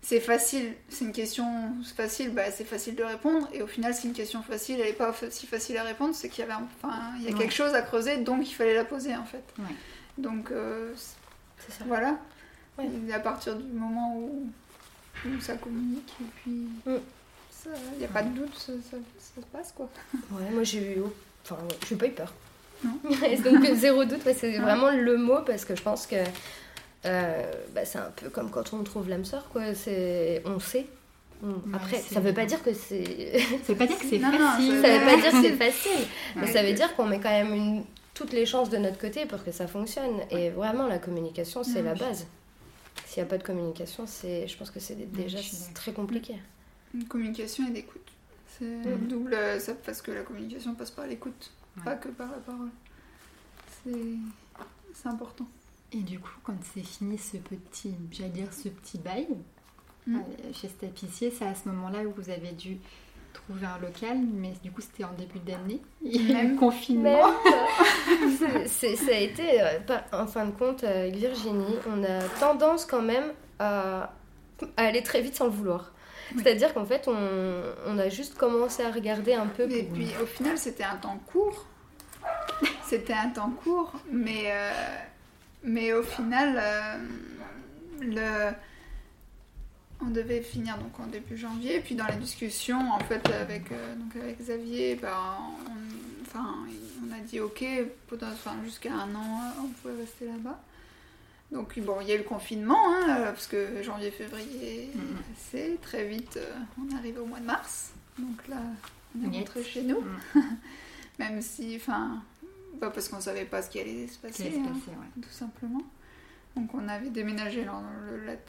[0.02, 3.50] c'est facile, c'est une question facile, bah c'est facile de répondre.
[3.54, 6.30] Et au final, si une question facile, elle n'est pas si facile à répondre, c'est
[6.30, 8.86] qu'il y avait, enfin, il y a quelque chose à creuser, donc il fallait la
[8.86, 9.44] poser en fait.
[10.18, 11.84] Donc euh, ça.
[11.86, 12.18] Voilà.
[13.14, 14.48] À partir du moment où,
[15.26, 16.68] où ça communique et puis.
[16.86, 17.00] Mm.
[17.94, 19.90] Il n'y a pas de doute, ça, se passe quoi.
[20.32, 21.02] Ouais, moi j'ai eu.
[21.44, 22.34] Enfin, j'ai pas eu peur.
[22.84, 22.98] Non.
[23.44, 26.16] Donc zéro doute, c'est vraiment le mot parce que je pense que
[27.06, 29.74] euh, bah, c'est un peu comme quand on trouve l'âme sœur, quoi.
[29.74, 30.86] C'est, on sait.
[31.74, 33.40] Après, ça veut pas dire que c'est.
[33.64, 34.82] Ça veut pas dire que c'est facile.
[34.82, 36.08] ça veut pas dire que c'est facile.
[36.36, 37.84] mais ça veut dire qu'on met quand même une...
[38.14, 40.20] toutes les chances de notre côté pour que ça fonctionne.
[40.32, 42.28] Et vraiment, la communication, c'est la base.
[43.06, 45.40] S'il n'y a pas de communication, c'est, je pense que c'est déjà
[45.74, 46.36] très compliqué.
[46.94, 48.08] Une communication et d'écoute.
[48.58, 49.08] C'est mhm.
[49.08, 51.52] double, euh, ça, parce que la communication passe par l'écoute,
[51.84, 52.70] pas que par la parole.
[53.86, 55.48] C'est important.
[55.92, 59.28] Et du coup, quand c'est fini ce petit, j'allais dire ce petit bail
[60.06, 60.20] mhm.
[60.20, 62.78] euh, chez ce tapissier, c'est à ce moment-là où vous avez dû
[63.54, 65.82] un local, mais du coup c'était en début d'année,
[66.34, 67.32] même confinement.
[68.66, 69.80] ça a été, euh,
[70.12, 74.12] en fin de compte, avec Virginie, on a tendance quand même à
[74.78, 75.94] aller très vite sans le vouloir.
[76.38, 79.70] C'est-à-dire qu'en fait, on, a juste commencé à regarder un peu.
[79.72, 81.66] Et puis au final, c'était un temps court.
[82.84, 84.72] c'était un temps court, mais, euh,
[85.64, 86.98] mais au final, euh,
[88.02, 88.54] le...
[90.02, 91.80] on devait finir donc en début janvier.
[91.82, 96.56] Puis dans les discussions, en fait, avec, euh, donc avec Xavier, ben, on, enfin,
[97.04, 97.64] on a dit ok,
[98.64, 100.62] jusqu'à un an, on pouvait rester là-bas.
[101.52, 105.36] Donc bon, il y a eu le confinement, hein, euh, parce que janvier-février, mm-hmm.
[105.36, 107.92] c'est très vite, euh, on arrive au mois de mars.
[108.20, 108.58] Donc là,
[109.18, 110.02] on est rentré chez nous.
[110.02, 110.42] Mm.
[111.20, 112.22] Même si, enfin,
[112.80, 114.74] pas parce qu'on savait pas ce qui allait se passer, hein,
[115.22, 115.82] tout simplement.
[116.56, 117.84] Donc on avait déménagé dans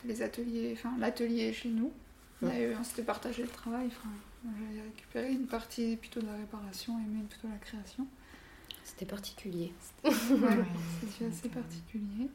[0.05, 1.93] les ateliers, enfin l'atelier chez nous.
[2.43, 3.87] On, on s'était partagé le travail.
[3.89, 4.09] Enfin,
[4.45, 8.07] j'avais récupéré une partie plutôt de la réparation et une plutôt de la création.
[8.83, 9.73] C'était particulier.
[10.03, 12.29] C'était assez particulier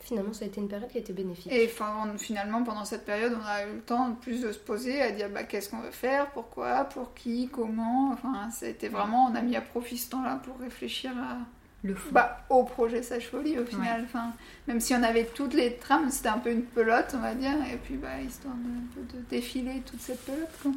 [0.00, 1.52] finalement, ça a été une période qui a été bénéfique.
[1.52, 1.70] Et
[2.18, 5.28] finalement, pendant cette période, on a eu le temps plus de se poser, à dire
[5.30, 8.10] bah, qu'est-ce qu'on veut faire, pourquoi, pour qui, comment.
[8.12, 11.38] Enfin, ça a été vraiment, on a mis à profit ce temps-là pour réfléchir à,
[11.82, 14.02] le bah, au projet Sage Folie au final.
[14.04, 14.32] Enfin,
[14.68, 17.56] même si on avait toutes les trames, c'était un peu une pelote, on va dire,
[17.72, 20.64] et puis bah, histoire de, de défiler toute cette pelote.
[20.64, 20.72] Mm.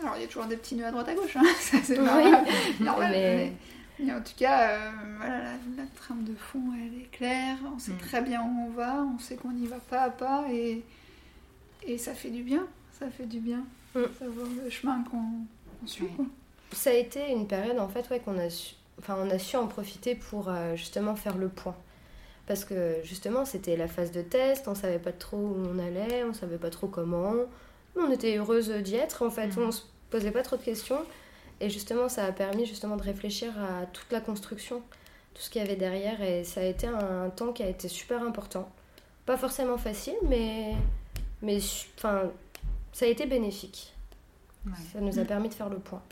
[0.00, 1.42] Alors il y a toujours des petits nœuds à droite à gauche, hein.
[1.60, 2.32] ça c'est oui.
[2.80, 3.10] normal.
[3.12, 3.52] Mais...
[4.00, 5.38] Et en tout cas, euh, voilà,
[5.76, 7.58] la, trame de fond, elle est claire.
[7.74, 7.98] On sait mm.
[7.98, 9.04] très bien où on va.
[9.04, 10.46] On sait qu'on y va pas à pas.
[10.50, 10.82] Et,
[11.86, 12.66] et ça fait du bien.
[12.98, 13.64] Ça fait du bien.
[13.94, 14.00] Mm.
[14.18, 16.06] Savoir le chemin qu'on suit.
[16.72, 18.74] Ça a été une période, en fait, ouais, qu'on a su...
[19.02, 21.74] Enfin, on a su en profiter pour euh, justement faire le point.
[22.46, 26.22] Parce que justement, c'était la phase de test, on savait pas trop où on allait,
[26.24, 27.34] on savait pas trop comment.
[27.96, 29.62] On était heureuse d'y être, en fait, mm.
[29.62, 31.02] on se posait pas trop de questions.
[31.60, 34.82] Et justement, ça a permis justement de réfléchir à toute la construction,
[35.34, 36.20] tout ce qu'il y avait derrière.
[36.22, 38.70] Et ça a été un temps qui a été super important.
[39.26, 40.74] Pas forcément facile, mais,
[41.40, 41.58] mais
[41.96, 42.30] enfin,
[42.92, 43.94] ça a été bénéfique.
[44.92, 46.02] Ça nous a permis de faire le point.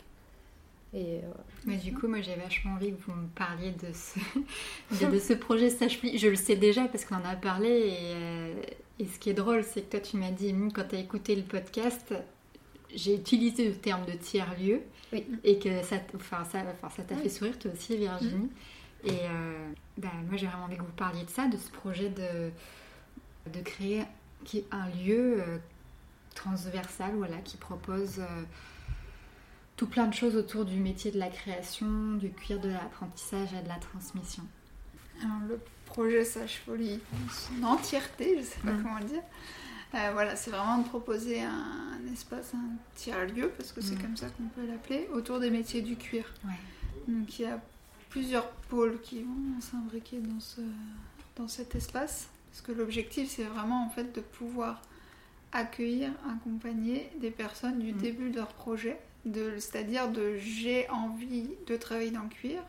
[0.93, 1.31] Et, euh,
[1.65, 5.33] mais du coup, moi j'ai vachement envie que vous me parliez de ce, de, ce
[5.33, 7.69] projet Sage Je le sais déjà parce qu'on en a parlé.
[7.69, 8.61] Et, euh,
[8.99, 11.35] et, ce qui est drôle, c'est que toi tu m'as dit, quand tu as écouté
[11.35, 12.13] le podcast,
[12.93, 14.81] j'ai utilisé le terme de tiers-lieu
[15.43, 16.63] et que ça enfin, ça
[16.95, 18.49] ça t'a fait sourire toi aussi Virginie.
[19.05, 22.09] Et euh, bah, moi j'ai vraiment envie que vous parliez de ça, de ce projet
[22.09, 22.51] de,
[23.49, 24.03] de créer
[24.71, 25.41] un lieu
[26.35, 28.21] transversal voilà, qui propose
[29.81, 33.63] tout plein de choses autour du métier de la création, du cuir, de l'apprentissage et
[33.63, 34.43] de la transmission.
[35.23, 36.99] Alors, le projet Sage Folie,
[37.31, 38.83] son entièreté, je ne sais pas mm.
[38.83, 39.23] comment dire,
[39.95, 44.01] euh, voilà, c'est vraiment de proposer un, espace, un tiers-lieu, parce que c'est mm.
[44.03, 46.31] comme ça qu'on peut l'appeler, autour des métiers du cuir.
[47.07, 47.59] Donc il y a
[48.11, 50.61] plusieurs pôles qui vont s'imbriquer dans, ce,
[51.37, 54.79] dans cet espace, parce que l'objectif c'est vraiment en fait de pouvoir
[55.53, 57.97] accueillir, accompagner des personnes du mm.
[57.97, 62.61] début de leur projet, c'est-à-dire de j'ai envie de travailler dans le cuir,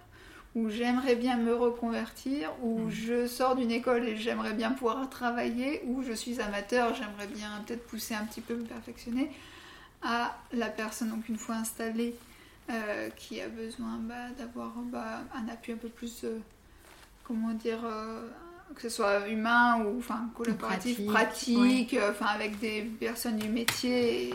[0.54, 2.90] où j'aimerais bien me reconvertir, où mm.
[2.90, 7.48] je sors d'une école et j'aimerais bien pouvoir travailler, où je suis amateur, j'aimerais bien
[7.66, 9.30] peut-être pousser un petit peu, me perfectionner,
[10.02, 12.14] à la personne, donc une fois installée,
[12.70, 16.38] euh, qui a besoin bah, d'avoir bah, un appui un peu plus, euh,
[17.24, 18.28] comment dire, euh,
[18.74, 24.32] que ce soit humain ou enfin collaboratif, pratique, enfin avec des personnes du métier,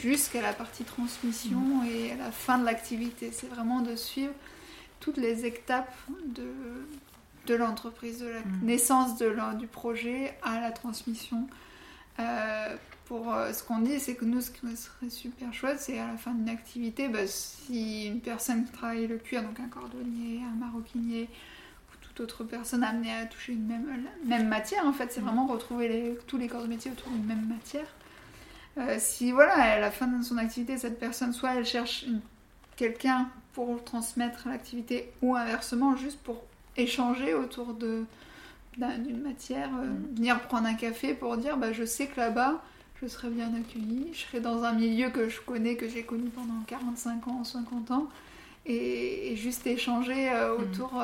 [0.00, 1.86] jusqu'à la partie transmission mm.
[1.86, 3.30] et à la fin de l'activité.
[3.32, 4.34] C'est vraiment de suivre
[5.00, 6.52] toutes les étapes de,
[7.46, 8.60] de l'entreprise, de la mm.
[8.62, 11.46] naissance de du projet à la transmission.
[12.18, 12.76] Euh,
[13.06, 16.06] pour euh, ce qu'on dit, c'est que nous, ce qui serait super chouette, c'est à
[16.06, 20.54] la fin d'une activité, bah, si une personne travaille le cuir, donc un cordonnier, un
[20.64, 21.28] maroquinier,
[22.20, 23.86] ou toute autre personne amenée à toucher une même,
[24.24, 25.24] même matière, en fait, c'est mm.
[25.24, 27.86] vraiment retrouver les, tous les corps de métier autour d'une même matière.
[28.78, 32.06] Euh, si voilà, à la fin de son activité, cette personne, soit elle cherche
[32.76, 36.44] quelqu'un pour transmettre l'activité ou inversement juste pour
[36.76, 38.04] échanger autour de
[38.76, 40.14] d'une matière, euh, mm.
[40.14, 42.62] venir prendre un café pour dire bah, je sais que là-bas
[43.02, 46.28] je serai bien accueillie, je serai dans un milieu que je connais, que j'ai connu
[46.28, 48.08] pendant 45 ans, 50 ans,
[48.66, 50.62] et, juste échanger euh, mm.
[50.62, 51.02] autour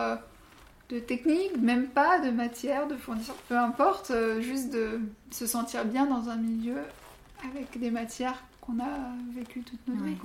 [0.89, 6.07] de techniques, même pas de matière, de fournisseurs, peu importe, juste de se sentir bien
[6.07, 6.79] dans un milieu
[7.45, 10.17] avec des matières qu'on a vécues toute notre vie.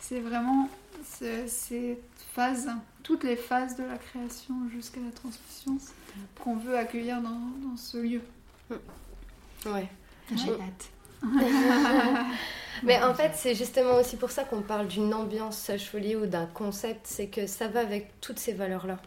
[0.00, 0.68] C'est vraiment
[1.04, 1.98] cette
[2.34, 2.70] phase,
[3.02, 5.78] toutes les phases de la création jusqu'à la transmission
[6.42, 8.22] qu'on veut accueillir dans, dans, ce lieu.
[9.66, 9.88] Ouais,
[10.34, 10.90] j'ai hâte.
[12.84, 16.46] Mais en fait, c'est justement aussi pour ça qu'on parle d'une ambiance sage-folie ou d'un
[16.46, 18.98] concept, c'est que ça va avec toutes ces valeurs-là.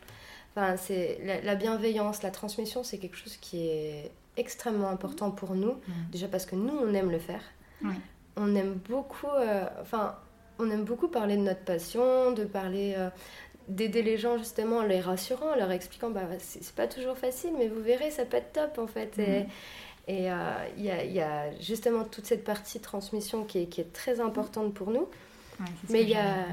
[0.55, 5.73] Enfin, c'est la, bienveillance, la transmission, c'est quelque chose qui est extrêmement important pour nous.
[5.73, 5.93] Mm.
[6.11, 7.43] Déjà parce que nous, on aime le faire.
[8.37, 9.27] On aime beaucoup.
[9.27, 10.15] Euh, enfin,
[10.59, 13.09] on aime beaucoup parler de notre passion, de parler, euh,
[13.67, 17.51] d'aider les gens justement en les rassurant, en leur expliquant, bah, c'est pas toujours facile,
[17.57, 19.17] mais vous verrez, ça peut être top en fait.
[19.17, 20.27] Et mhm.
[20.31, 25.07] euh, il y, a, justement toute cette partie transmission qui est, très importante pour nous.
[25.89, 26.45] Mais il y a.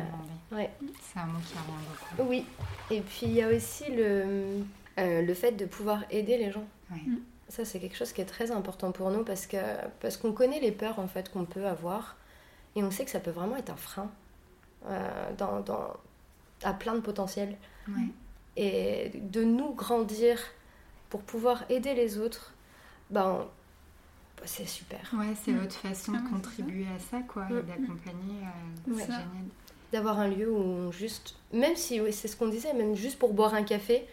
[0.50, 1.84] C'est un mot qui revient
[2.16, 2.30] beaucoup.
[2.30, 2.44] Oui.
[2.90, 4.62] Et puis il y a aussi le,
[4.98, 6.66] euh, le fait de pouvoir aider les gens.
[6.90, 7.16] Mm.
[7.48, 9.56] Ça, c'est quelque chose qui est très important pour nous parce que
[10.00, 12.16] parce qu'on connaît les peurs en fait qu'on peut avoir
[12.76, 14.10] et on sait que ça peut vraiment être un frein
[14.86, 15.94] euh, dans, dans,
[16.62, 17.56] à plein de potentiel.
[18.56, 20.38] Et de nous grandir
[21.08, 22.52] pour pouvoir aider les autres,
[23.08, 23.46] ben,
[24.44, 25.00] c'est super.
[25.12, 28.40] Ouais, c'est votre façon de contribuer à ça, quoi, et d'accompagner.
[28.42, 29.26] Euh, c'est génial.
[29.92, 33.32] D'avoir un lieu où juste, même si oui, c'est ce qu'on disait, même juste pour
[33.32, 34.06] boire un café,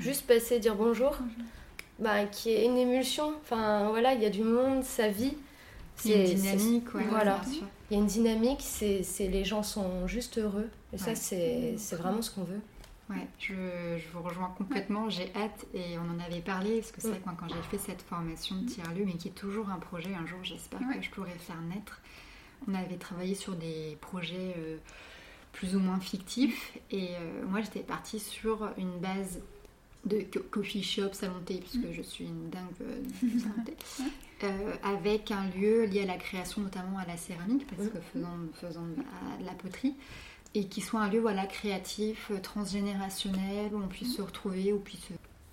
[0.00, 1.18] juste passer, dire bonjour,
[1.98, 3.34] ben, qui est une émulsion.
[3.42, 5.36] Enfin voilà, il y a du monde, ça vit.
[5.96, 7.40] C'est une dynamique, ouais, voilà.
[7.90, 10.68] Il y a une dynamique, c'est les gens sont juste heureux.
[10.92, 12.60] Et ça, c'est vraiment ce qu'on veut.
[13.08, 15.08] Ouais, je, je, vous rejoins complètement.
[15.10, 17.78] J'ai hâte et on en avait parlé parce que c'est vrai que quand j'ai fait
[17.78, 18.66] cette formation de mm.
[18.66, 22.00] tiers-lieu, mais qui est toujours un projet, un jour j'espère que je pourrai faire naître.
[22.66, 24.78] On avait travaillé sur des projets euh,
[25.52, 26.76] plus ou moins fictif.
[26.90, 27.10] Et
[27.48, 29.40] moi, j'étais partie sur une base
[30.04, 31.92] de coffee shop, salon thé, puisque mm.
[31.92, 32.74] je suis une dingue
[33.22, 34.46] de salon thé,
[34.82, 38.86] avec un lieu lié à la création, notamment à la céramique, parce que faisant, faisant
[38.86, 39.94] de la poterie
[40.56, 44.78] et qui soit un lieu voilà, créatif, euh, transgénérationnel, où on puisse se retrouver, où
[44.78, 45.08] puisse...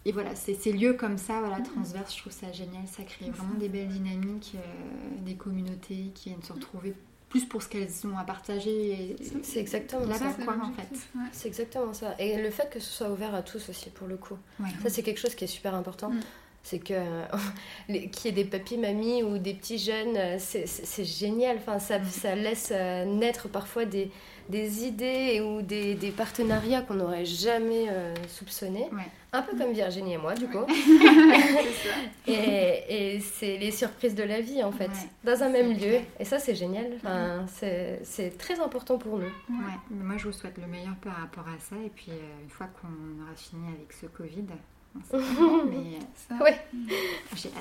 [0.05, 3.29] Et voilà, c'est ces lieux comme ça, voilà, transverses, je trouve ça génial, ça crée
[3.29, 6.93] vraiment des belles dynamiques, euh, des communautés qui viennent se retrouver
[7.27, 9.15] plus pour ce qu'elles ont à partager.
[9.41, 10.33] C'est exactement ça.
[10.45, 10.87] Quoi, en fait.
[11.31, 12.15] C'est exactement ça.
[12.19, 14.37] Et le fait que ce soit ouvert à tous aussi, pour le coup.
[14.83, 16.11] Ça, c'est quelque chose qui est super important.
[16.11, 16.19] Mm.
[16.61, 16.93] C'est que
[17.87, 21.57] qu'il y ait des papis, mamies ou des petits jeunes, euh, c'est génial.
[21.57, 22.05] Enfin, ça, mm.
[22.05, 24.11] ça laisse naître parfois des,
[24.49, 28.89] des idées ou des, des partenariats qu'on n'aurait jamais euh, soupçonnés.
[29.31, 30.65] Un peu comme Virginie et moi, du coup.
[32.27, 34.91] et, et c'est les surprises de la vie, en fait,
[35.23, 35.99] dans un même lieu.
[36.19, 36.93] Et ça, c'est génial.
[36.97, 39.25] Enfin, c'est très important pour nous.
[39.25, 39.77] Ouais.
[39.89, 41.75] Moi, je vous souhaite le meilleur par rapport à ça.
[41.83, 44.45] Et puis, euh, une fois qu'on aura fini avec ce Covid,
[45.13, 46.59] mais, ça, ouais.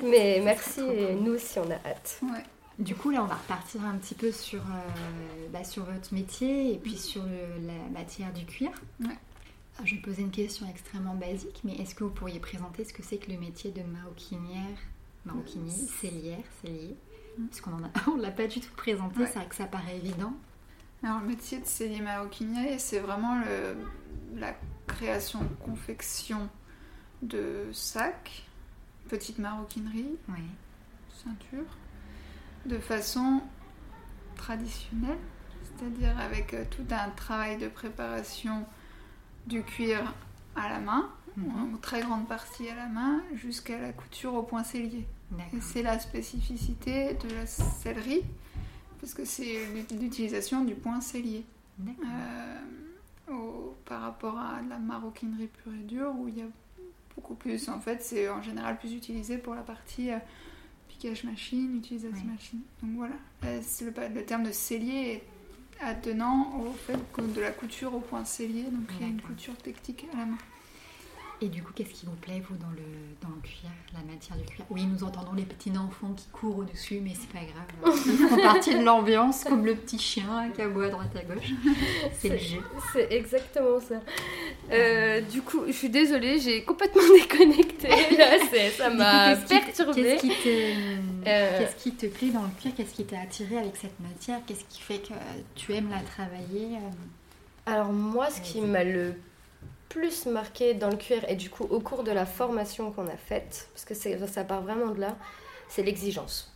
[0.03, 2.19] mais merci, et nous aussi, on a hâte.
[2.21, 2.43] Ouais.
[2.79, 6.73] Du coup, là, on va repartir un petit peu sur, euh, bah, sur votre métier
[6.73, 8.71] et puis sur la matière du cuir.
[9.83, 13.03] Je vais poser une question extrêmement basique, mais est-ce que vous pourriez présenter ce que
[13.03, 14.77] c'est que le métier de maroquinière,
[15.25, 16.95] maroquinier, cellière, cellier.
[17.49, 17.77] Parce qu'on
[18.17, 20.33] ne l'a pas du tout présenté, c'est vrai que ça paraît évident.
[21.03, 24.55] Alors, le métier de cellier maroquinier, c'est vraiment le, la
[24.87, 26.49] création, confection
[27.21, 28.43] de sacs,
[29.09, 30.17] petite maroquinerie,
[31.23, 31.65] ceinture
[32.65, 33.41] de façon
[34.35, 35.17] traditionnelle,
[35.63, 38.65] c'est-à-dire avec euh, tout un travail de préparation
[39.47, 40.13] du cuir
[40.55, 41.73] à la main, mhm.
[41.75, 45.05] en très grande partie à la main, jusqu'à la couture au point cellier.
[45.51, 48.21] Et c'est la spécificité de la sellerie,
[49.01, 49.65] parce que c'est
[49.99, 51.43] l'utilisation du point cellier.
[51.81, 53.33] Euh,
[53.85, 56.47] par rapport à la maroquinerie pure et dure, où il y a
[57.15, 60.11] beaucoup plus, en fait, c'est en général plus utilisé pour la partie
[61.05, 62.61] euh, machine, utilisation machine.
[62.81, 65.23] Donc voilà, euh, le, le, terme de cellier est
[65.81, 69.55] attenant au fait de la couture au point cellier, donc il y a une couture
[69.57, 70.37] technique à la main.
[71.43, 72.83] Et du coup, qu'est-ce qui vous plaît, vous, dans le,
[73.21, 74.63] dans le cuir, la matière du cuir?
[74.69, 77.97] Oui, nous entendons les petits enfants qui courent au-dessus, mais c'est pas grave.
[78.05, 81.51] Ils font partie de l'ambiance, comme le petit chien qui aboie à droite à gauche.
[82.13, 82.59] C'est le jeu.
[82.93, 83.95] C'est exactement ça.
[84.71, 87.87] Euh, du coup, je suis désolée, j'ai complètement déconnecté.
[88.17, 88.37] Là,
[88.75, 90.17] ça m'a perturbée.
[91.27, 92.71] Euh, qu'est-ce qui, te plaît dans le cuir?
[92.75, 94.39] Qu'est-ce qui t'a attiré avec cette matière?
[94.47, 95.13] Qu'est-ce qui fait que
[95.55, 96.77] tu aimes la travailler?
[97.65, 99.13] Alors moi, ce qui m'a le
[99.89, 103.15] plus marqué dans le cuir et du coup au cours de la formation qu'on a
[103.15, 103.93] faite, parce que
[104.27, 105.15] ça part vraiment de là,
[105.69, 106.51] c'est l'exigence.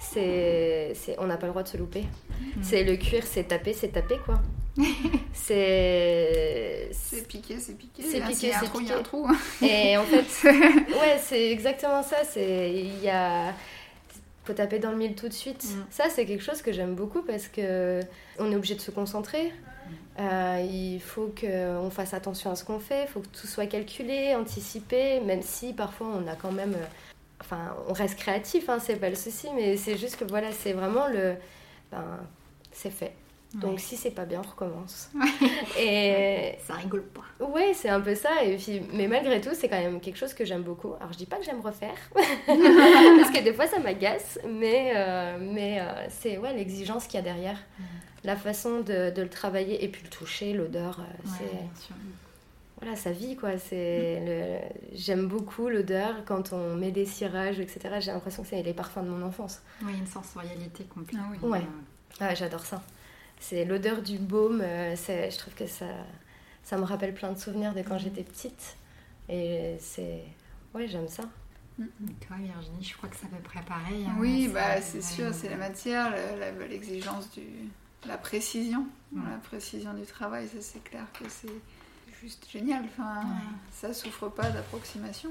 [0.00, 2.02] C'est, on n'a pas le droit de se louper.
[2.02, 2.62] Mm.
[2.62, 4.40] C'est le cuir, c'est taper, c'est taper quoi.
[5.32, 8.02] c'est c'est piqué, c'est piqué.
[8.02, 8.92] C'est piqué, c'est piqué.
[8.92, 9.28] un trou.
[9.62, 12.24] Et en fait, ouais, c'est exactement ça.
[12.24, 13.52] C'est il y a
[14.44, 15.64] faut taper dans le mille tout de suite.
[15.64, 15.86] Mm.
[15.90, 18.00] Ça, c'est quelque chose que j'aime beaucoup parce que
[18.38, 19.52] on est obligé de se concentrer.
[20.18, 23.66] Euh, il faut qu'on fasse attention à ce qu'on fait, il faut que tout soit
[23.66, 26.76] calculé, anticipé, même si parfois on a quand même.
[27.40, 30.72] Enfin, on reste créatif, hein, c'est pas le souci, mais c'est juste que voilà, c'est
[30.72, 31.34] vraiment le.
[31.90, 32.04] Ben,
[32.72, 33.12] c'est fait.
[33.54, 35.10] Donc si c'est pas bien, on recommence.
[35.78, 37.44] Et ça rigole pas.
[37.44, 38.44] Ouais, c'est un peu ça.
[38.44, 40.94] Et puis, mais malgré tout, c'est quand même quelque chose que j'aime beaucoup.
[41.00, 45.38] Alors je dis pas que j'aime refaire, parce que des fois ça m'agace, mais euh,
[45.40, 47.58] mais c'est ouais l'exigence qu'il y a derrière
[48.24, 51.84] la façon de, le travailler et puis le toucher, l'odeur, euh, c'est
[52.80, 53.58] voilà sa vie quoi.
[53.58, 54.96] C'est mm.
[54.96, 57.96] j'aime beaucoup l'odeur quand on met des cirages etc.
[58.00, 59.62] J'ai l'impression que c'est les parfums de mon enfance.
[59.82, 61.20] Oui, une sensorialité complète.
[61.22, 61.48] Ah oui.
[61.48, 61.62] Ouais.
[62.20, 62.82] Ah, j'adore ça.
[63.48, 64.62] C'est l'odeur du baume.
[64.62, 65.84] Euh, c'est, je trouve que ça,
[66.62, 68.00] ça me rappelle plein de souvenirs de quand mm.
[68.00, 68.78] j'étais petite.
[69.28, 70.24] Et c'est,
[70.74, 71.24] ouais, j'aime ça.
[71.76, 71.84] Mm.
[72.26, 74.06] toi, Virginie, je crois que ça peut préparer.
[74.06, 76.14] Hein, oui, bah, c'est sûr, c'est la matière,
[76.70, 77.42] l'exigence du,
[78.06, 81.60] la précision, la précision du travail, ça c'est clair que c'est
[82.22, 82.84] juste génial.
[82.84, 83.24] Enfin,
[83.72, 85.30] ça souffre pas d'approximation.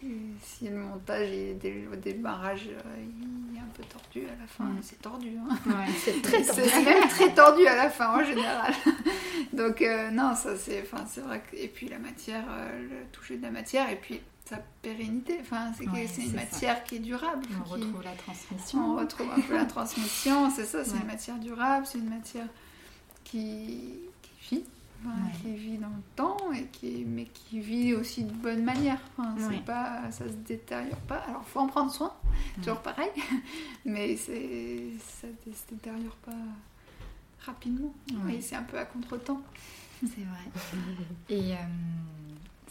[0.00, 1.58] Si le montage et
[1.90, 5.32] le démarrage euh, il est un peu tordu à la fin, c'est tordu.
[5.36, 5.56] Hein.
[5.98, 6.62] c'est très tordu.
[6.70, 8.72] C'est même très tordu à la fin en général.
[9.52, 13.10] Donc euh, non, ça c'est, enfin c'est vrai que et puis la matière, euh, le
[13.10, 15.38] toucher de la matière et puis sa pérennité.
[15.40, 17.44] Enfin, c'est c'est une matière qui est durable.
[17.60, 18.92] On retrouve la transmission.
[18.92, 22.46] On retrouve un peu la transmission, c'est ça, c'est une matière durable, c'est une matière
[23.24, 24.64] qui, qui vit,
[25.40, 28.98] qui vit dans le temps, et qui, mais qui vit aussi de bonne manière.
[29.16, 31.18] Enfin, c'est pas, ça se détériore pas.
[31.18, 32.12] Alors, faut en prendre soin,
[32.62, 33.10] toujours pareil,
[33.84, 36.32] mais c'est, ça se détériore pas
[37.46, 37.94] rapidement.
[38.40, 39.42] C'est un peu à contre-temps.
[40.00, 40.96] C'est vrai.
[41.28, 41.54] Et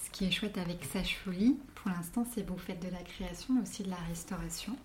[0.03, 3.01] ce qui est chouette avec Sage Folie, pour l'instant, c'est que vous faites de la
[3.03, 4.75] création, mais aussi de la restauration.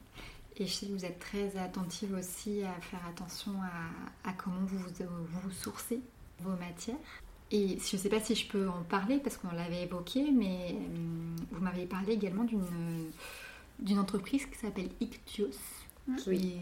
[0.56, 3.52] Et je sais que vous êtes très attentive aussi à faire attention
[4.24, 6.00] à, comment vous, vous sourcez
[6.40, 6.96] vos matières.
[7.52, 10.74] Et je ne sais pas si je peux en parler parce qu'on l'avait évoqué, mais
[10.74, 12.44] hum, vous m'avez parlé également
[13.78, 15.50] d'une entreprise qui s'appelle Ictios.
[16.26, 16.56] Oui.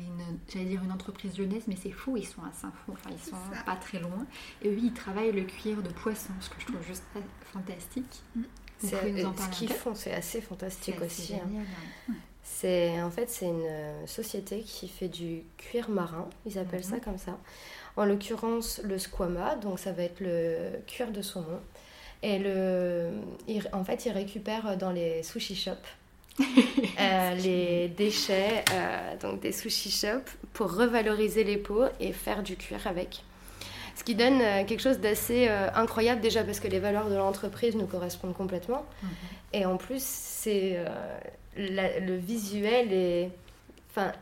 [0.53, 3.37] J'allais dire une entreprise lyonnaise, mais c'est fou, ils sont à Saint-Fond, enfin ils sont
[3.65, 4.27] pas très loin.
[4.63, 7.05] Et oui, ils travaillent le cuir de poisson, ce que je trouve juste
[7.45, 8.23] fantastique.
[8.35, 8.43] Mm.
[8.83, 11.35] ce qu'ils font, c'est assez fantastique aussi.
[11.35, 12.13] Hein.
[12.43, 16.97] C'est en fait c'est une euh, société qui fait du cuir marin, ils appellent ça
[16.97, 17.03] mhm.
[17.03, 17.39] comme ça.
[18.01, 21.61] En l'occurrence le squama, donc ça va être le cuir de saumon.
[22.23, 23.11] Et le,
[23.75, 25.75] en fait ils récupèrent dans les sushi shops
[26.41, 32.57] euh, les déchets euh, donc des sushi shops pour revaloriser les peaux et faire du
[32.57, 33.23] cuir avec.
[33.95, 37.87] Ce qui donne quelque chose d'assez incroyable déjà parce que les valeurs de l'entreprise nous
[37.87, 38.87] correspondent complètement.
[39.03, 39.11] Mhm.
[39.53, 40.79] Et en plus, c'est
[41.55, 43.31] le visuel est.
[43.91, 44.13] Enfin,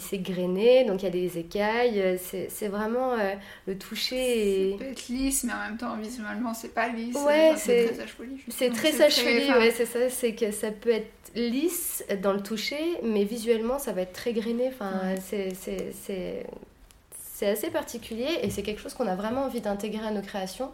[0.00, 2.18] c'est grainé, donc il y a des écailles.
[2.18, 3.34] C'est vraiment euh,
[3.66, 4.72] le toucher.
[4.72, 7.16] Ça peut être lisse, mais en même temps, visuellement, c'est pas lisse.
[7.16, 8.44] Ouais, c'est très achevoli.
[8.48, 10.10] C'est très achevoli, ouais, c'est ça.
[10.10, 14.32] C'est que ça peut être lisse dans le toucher, mais visuellement, ça va être très
[14.32, 14.68] grainé.
[14.68, 15.52] Enfin, c'est
[17.36, 20.72] c'est assez particulier et c'est quelque chose qu'on a vraiment envie d'intégrer à nos créations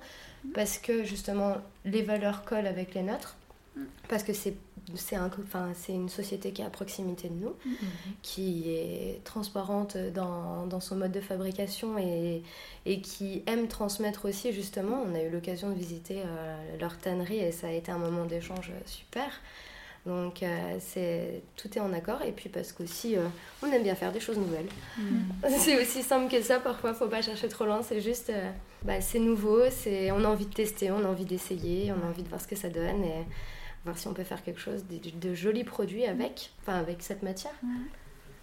[0.55, 3.35] parce que justement les valeurs collent avec les nôtres
[3.75, 3.83] mm.
[4.09, 4.55] parce que c'est
[4.95, 8.13] c'est un, enfin, une société qui est à proximité de nous, mm-hmm.
[8.23, 12.43] qui est transparente dans, dans, son mode de fabrication et,
[12.87, 15.03] et, qui aime transmettre aussi, justement.
[15.07, 18.25] On a eu l'occasion de visiter euh, leur tannerie et ça a été un moment
[18.25, 19.31] d'échange super.
[20.05, 23.25] Donc euh, c'est tout est en accord et puis parce qu'aussi euh,
[23.63, 24.67] on aime bien faire des choses nouvelles.
[24.99, 25.49] Mm.
[25.59, 26.59] c'est aussi simple que ça.
[26.59, 27.83] Parfois, faut pas chercher trop loin.
[27.83, 28.33] C'est juste,
[28.83, 29.61] bah, c'est nouveau.
[29.71, 32.41] C'est on a envie de tester, on a envie d'essayer, on a envie de voir
[32.41, 33.25] ce que ça donne et
[33.85, 37.55] voir si on peut faire quelque chose, de, jolis produits avec, enfin avec cette matière.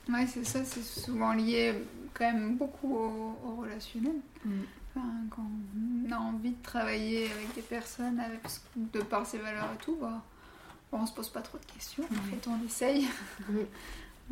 [0.10, 1.74] Ouais, c'est ça, c'est souvent lié
[2.14, 4.16] quand même beaucoup au, relationnel.
[4.44, 4.62] Mm.
[5.30, 8.42] quand on a envie de travailler avec des personnes, avec,
[8.76, 10.22] de par ses valeurs et tout, bah,
[10.92, 12.04] on se pose pas trop de questions.
[12.04, 13.08] En fait, on essaye.
[13.48, 13.58] Mm.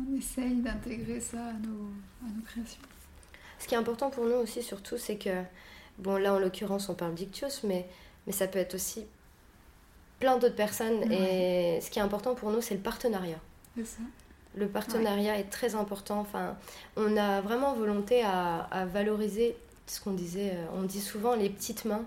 [0.00, 1.90] on essaye d'intégrer ça à nos,
[2.22, 2.82] à nos créations.
[3.58, 5.42] Ce qui est important pour nous aussi, surtout, c'est que,
[5.98, 7.88] bon, là en l'occurrence, on parle d'ictios, mais,
[8.26, 9.04] mais ça peut être aussi
[10.18, 11.10] plein d'autres personnes.
[11.12, 13.40] Et ce qui est important pour nous, c'est le partenariat.
[13.84, 13.98] Ça.
[14.56, 16.20] Le partenariat est très important.
[16.20, 16.56] Enfin,
[16.96, 19.56] on a vraiment volonté à, valoriser
[19.86, 20.50] ce qu'on disait.
[20.52, 22.04] Euh, on dit souvent les petites mains.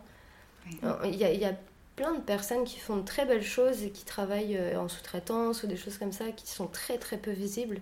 [1.06, 1.54] Il y, a, il y, a,
[1.96, 5.64] plein de personnes qui font de très belles choses et qui travaillent euh, en sous-traitance
[5.64, 7.80] ou des choses comme ça qui sont très très peu visibles.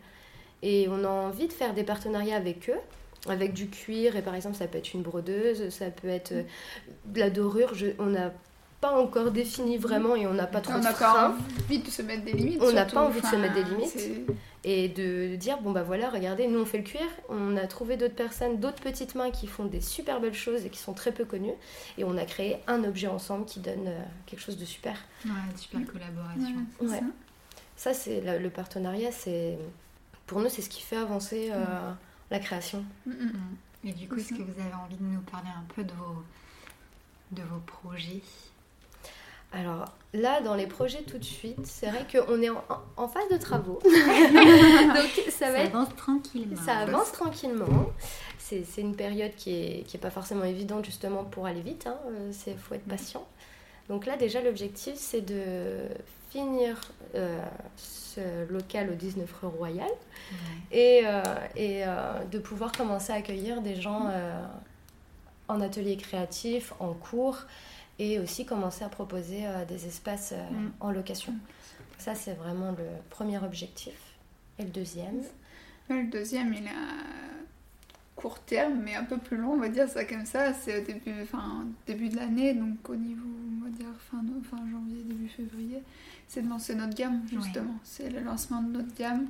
[0.61, 2.79] Et on a envie de faire des partenariats avec eux
[3.27, 6.43] avec du cuir et par exemple ça peut être une brodeuse, ça peut être euh,
[7.05, 7.73] de la dorure.
[7.73, 8.31] Je, on a
[8.81, 11.79] pas encore défini vraiment et on n'a pas trop on de On n'a pas envie
[11.79, 12.61] de se mettre des limites.
[12.61, 13.97] On n'a pas envie de se mettre des limites.
[14.65, 17.95] Et de dire, bon bah voilà, regardez, nous on fait le cuir, on a trouvé
[17.95, 21.13] d'autres personnes, d'autres petites mains qui font des super belles choses et qui sont très
[21.13, 21.53] peu connues.
[21.97, 24.97] Et on a créé un objet ensemble qui donne euh, quelque chose de super.
[25.25, 26.57] Ouais, super collaboration.
[26.81, 27.01] Ouais,
[27.77, 29.57] ça, c'est le, partenariat, c'est
[30.27, 31.97] pour nous, c'est ce qui fait avancer euh, mm.
[32.31, 32.83] la création.
[33.05, 33.31] Mm, mm,
[33.85, 36.21] et du coup, est-ce que vous avez envie de nous parler un peu de vos,
[37.31, 38.21] de vos projets?
[39.51, 43.37] Alors là, dans les projets tout de suite, c'est vrai qu'on est en, phase de
[43.37, 43.79] travaux.
[43.83, 46.61] Donc ça, va avance tranquillement.
[46.63, 47.91] Ça avance tranquillement.
[48.37, 51.87] C'est une période qui n'est qui est pas forcément évidente justement pour aller vite.
[51.87, 52.55] Il hein.
[52.57, 53.27] faut être patient.
[53.89, 55.87] Donc là, déjà, l'objectif, c'est de
[56.29, 56.79] finir
[57.15, 57.39] euh,
[57.75, 58.21] ce
[58.51, 59.89] local au 19 rue Royal
[60.71, 61.23] et, euh,
[61.55, 64.11] et euh, de pouvoir commencer à accueillir des gens
[65.47, 67.39] en atelier créatif, en cours
[67.99, 70.71] et aussi commencer à proposer euh, des espaces euh, mm.
[70.79, 71.35] en location.
[71.97, 73.93] Ça, c'est vraiment le premier objectif.
[74.57, 75.21] Et le deuxième
[75.89, 77.09] Le deuxième, il est à
[78.15, 80.53] court terme, mais un peu plus long, on va dire ça comme ça.
[80.53, 83.27] C'est au début, enfin, début de l'année, donc au niveau,
[83.57, 85.81] on va dire fin, fin janvier, début février.
[86.27, 87.75] C'est de lancer notre gamme, justement.
[87.83, 89.27] C'est le lancement de notre gamme.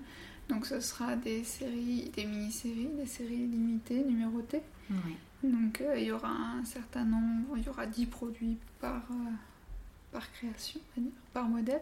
[0.48, 4.64] Donc ce sera des séries, des mini-séries, des séries limitées, numérotées.
[4.90, 5.16] Oui.
[5.44, 9.32] Donc euh, il y aura un certain nombre, il y aura 10 produits par, euh,
[10.12, 10.80] par création,
[11.34, 11.82] par modèle.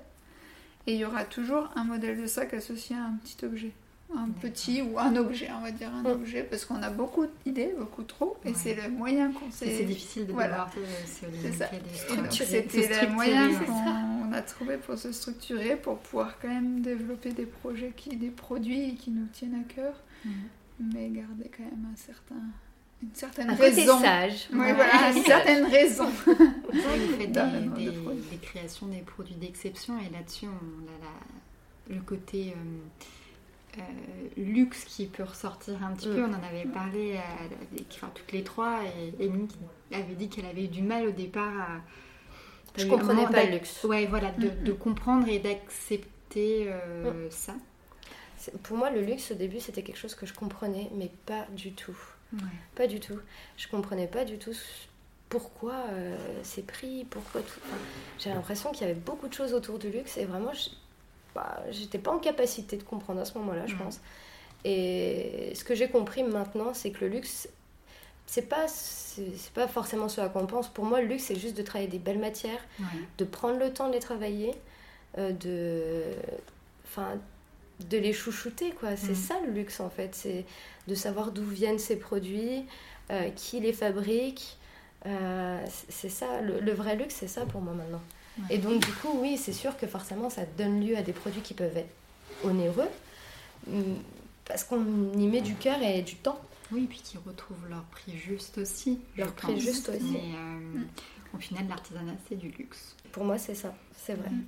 [0.86, 3.74] Et il y aura toujours un modèle de sac associé à un petit objet.
[4.16, 7.74] Un petit ou un objet, on va dire un objet, parce qu'on a beaucoup d'idées,
[7.78, 9.66] beaucoup trop, et c'est le moyen qu'on s'est...
[9.66, 10.70] C'est difficile de voilà.
[11.06, 11.70] C'est ça.
[12.30, 17.46] C'était le moyen qu'on a trouvé pour se structurer, pour pouvoir quand même développer des
[17.46, 19.94] projets, qui, des produits qui nous tiennent à cœur,
[20.24, 20.32] mhm.
[20.94, 22.36] mais garder quand même un certain
[23.04, 24.00] une certaine raison.
[24.00, 24.48] sage.
[24.52, 26.10] Oui, voilà, une certaine raison.
[26.26, 26.34] Vous
[27.18, 33.80] faites des, des, créations, des produits d'exception et là-dessus, on a la, le côté euh,
[33.80, 33.82] euh,
[34.38, 36.22] luxe qui peut ressortir un petit peu.
[36.22, 36.32] Mm.
[36.32, 38.80] On en avait parlé à, enfin, toutes les trois
[39.20, 39.48] et Amy
[39.92, 41.68] avait dit qu'elle avait eu du mal au départ à.
[42.78, 43.84] Je comprenais pas le luxe.
[43.84, 44.78] Ouais, voilà, de, mm, de mm.
[44.78, 47.54] comprendre et d'accepter euh, ça.
[48.64, 51.72] Pour moi, le luxe au début, c'était quelque chose que je comprenais, mais pas du
[51.74, 51.98] tout.
[52.76, 53.20] Pas du tout.
[53.58, 54.54] Je comprenais pas du tout
[55.30, 57.60] pourquoi euh, c'est pris, pourquoi tout.
[58.20, 60.52] J'ai l'impression qu'il y avait beaucoup de choses autour du luxe et vraiment,
[61.36, 64.00] bah, j'étais pas en capacité de comprendre à ce moment-là, je pense.
[64.64, 67.50] Et ce que j'ai compris maintenant, c'est que le luxe,
[68.26, 70.68] c'est pas c'est pas forcément ce à quoi on pense.
[70.68, 72.60] Pour moi, le luxe, c'est juste de travailler des belles matières,
[73.18, 74.54] de prendre le temps de les travailler,
[75.18, 76.04] euh, de,
[76.86, 77.18] enfin,
[77.90, 78.96] de les chouchouter, quoi.
[78.96, 79.16] C'est mm.
[79.16, 80.46] ça le luxe en fait, c'est
[80.88, 82.66] de savoir d'où viennent ces produits,
[83.12, 84.58] euh, qui les fabrique.
[85.06, 88.02] Euh, c'est ça, le, vrai luxe, c'est ça pour moi maintenant.
[88.50, 91.42] Et donc du coup, oui, c'est sûr que forcément, ça donne lieu à des produits
[91.42, 91.90] qui peuvent être
[92.44, 92.90] onéreux,
[93.68, 93.82] mm,
[94.46, 96.40] parce qu'on y met du cœur et du temps.
[96.72, 99.00] Oui, puis qui retrouvent leur prix juste aussi.
[99.16, 100.12] Leur prix juste aussi.
[100.12, 100.84] Mais euh,
[101.34, 102.96] au final, l'artisanat, c'est du luxe.
[103.12, 104.30] Pour moi, c'est ça, c'est vrai.
[104.30, 104.44] Mm.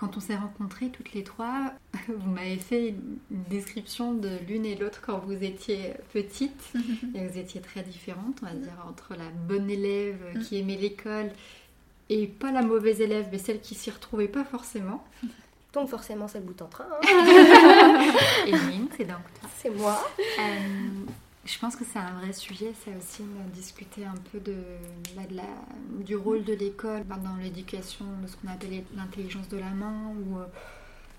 [0.00, 1.74] Quand on s'est rencontrées toutes les trois,
[2.08, 3.18] vous m'avez fait une
[3.50, 6.72] description de l'une et l'autre quand vous étiez petite.
[7.14, 11.30] et vous étiez très différentes, on va dire, entre la bonne élève qui aimait l'école
[12.08, 15.04] et pas la mauvaise élève, mais celle qui s'y retrouvait pas forcément.
[15.74, 16.86] Donc forcément, ça bout en train.
[16.90, 18.12] Hein.
[18.46, 18.52] et
[18.96, 19.48] c'est donc toi.
[19.56, 20.04] C'est moi.
[20.18, 21.04] Euh,
[21.44, 23.22] je pense que c'est un vrai sujet, ça aussi,
[23.54, 24.56] discuter un peu de,
[25.16, 25.42] bah, la,
[26.04, 30.12] du rôle de l'école bah, dans l'éducation de ce qu'on appelle l'intelligence de la main,
[30.20, 30.44] ou euh,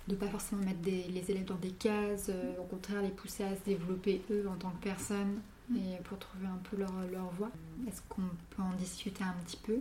[0.07, 3.55] de pas forcément mettre les élèves dans des cases, euh, au contraire les pousser à
[3.55, 5.41] se développer eux en tant que personnes
[5.75, 7.49] et pour trouver un peu leur, leur voie.
[7.87, 9.79] Est-ce qu'on peut en discuter un petit peu?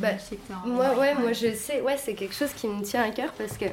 [0.00, 0.12] Bah,
[0.64, 3.58] moi, ouais, moi je sais, ouais, c'est quelque chose qui me tient à cœur parce
[3.58, 3.66] que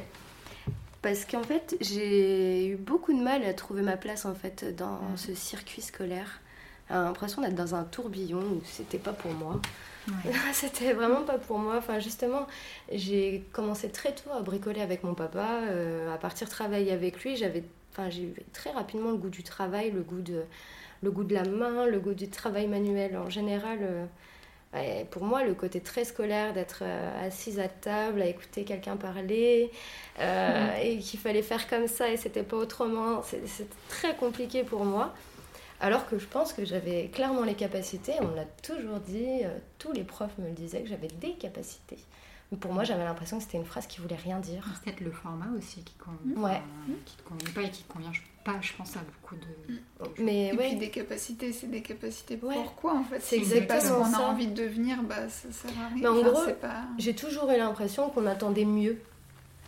[1.04, 4.98] parce qu'en fait, j'ai eu beaucoup de mal à trouver ma place en fait dans
[5.16, 6.40] ce circuit scolaire.
[6.88, 9.60] J'ai l'impression d'être dans un tourbillon où c'était pas pour moi.
[10.54, 11.76] c'était vraiment pas pour moi.
[11.76, 12.46] Enfin, justement,
[12.90, 17.36] j'ai commencé très tôt à bricoler avec mon papa, euh, à partir travailler avec lui.
[17.36, 20.42] J'avais, enfin, j'ai eu très rapidement le goût du travail, le goût de,
[21.02, 23.78] le goût de la main, le goût du travail manuel en général.
[23.82, 24.06] Euh,
[25.10, 29.70] pour moi, le côté très scolaire d'être euh, assise à table, à écouter quelqu'un parler,
[30.20, 34.84] euh, et qu'il fallait faire comme ça et c'était pas autrement, c'était très compliqué pour
[34.84, 35.14] moi.
[35.80, 39.92] Alors que je pense que j'avais clairement les capacités, on l'a toujours dit, euh, tous
[39.92, 41.98] les profs me le disaient que j'avais des capacités.
[42.54, 44.64] Mais pour moi, j'avais l'impression que c'était une phrase qui voulait rien dire.
[44.74, 46.62] C'est peut-être le format aussi qui, convient, ouais.
[47.04, 48.12] qui te convient pas et qui convient
[48.44, 49.72] pas, je pense, à beaucoup de.
[49.72, 49.78] Mm.
[50.18, 54.22] Mais et puis des capacités, c'est des capacités pourquoi en fait C'est exactement parce qu'on
[54.22, 56.00] a envie de devenir, bah ça sert à rien.
[56.00, 56.44] Mais en gros,
[56.96, 59.00] j'ai toujours eu l'impression qu'on attendait mieux.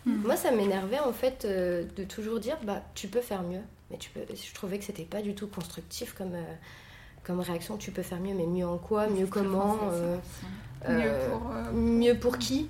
[0.05, 3.59] Moi, ça m'énervait en fait euh, de toujours dire, bah tu peux faire mieux.
[3.91, 4.21] Mais tu peux.
[4.33, 6.35] Je trouvais que c'était pas du tout constructif comme.
[6.35, 6.53] Euh,
[7.23, 10.15] comme réaction, tu peux faire mieux, mais mieux en quoi Mieux comment euh,
[10.87, 12.69] mieux, pour, mieux pour qui?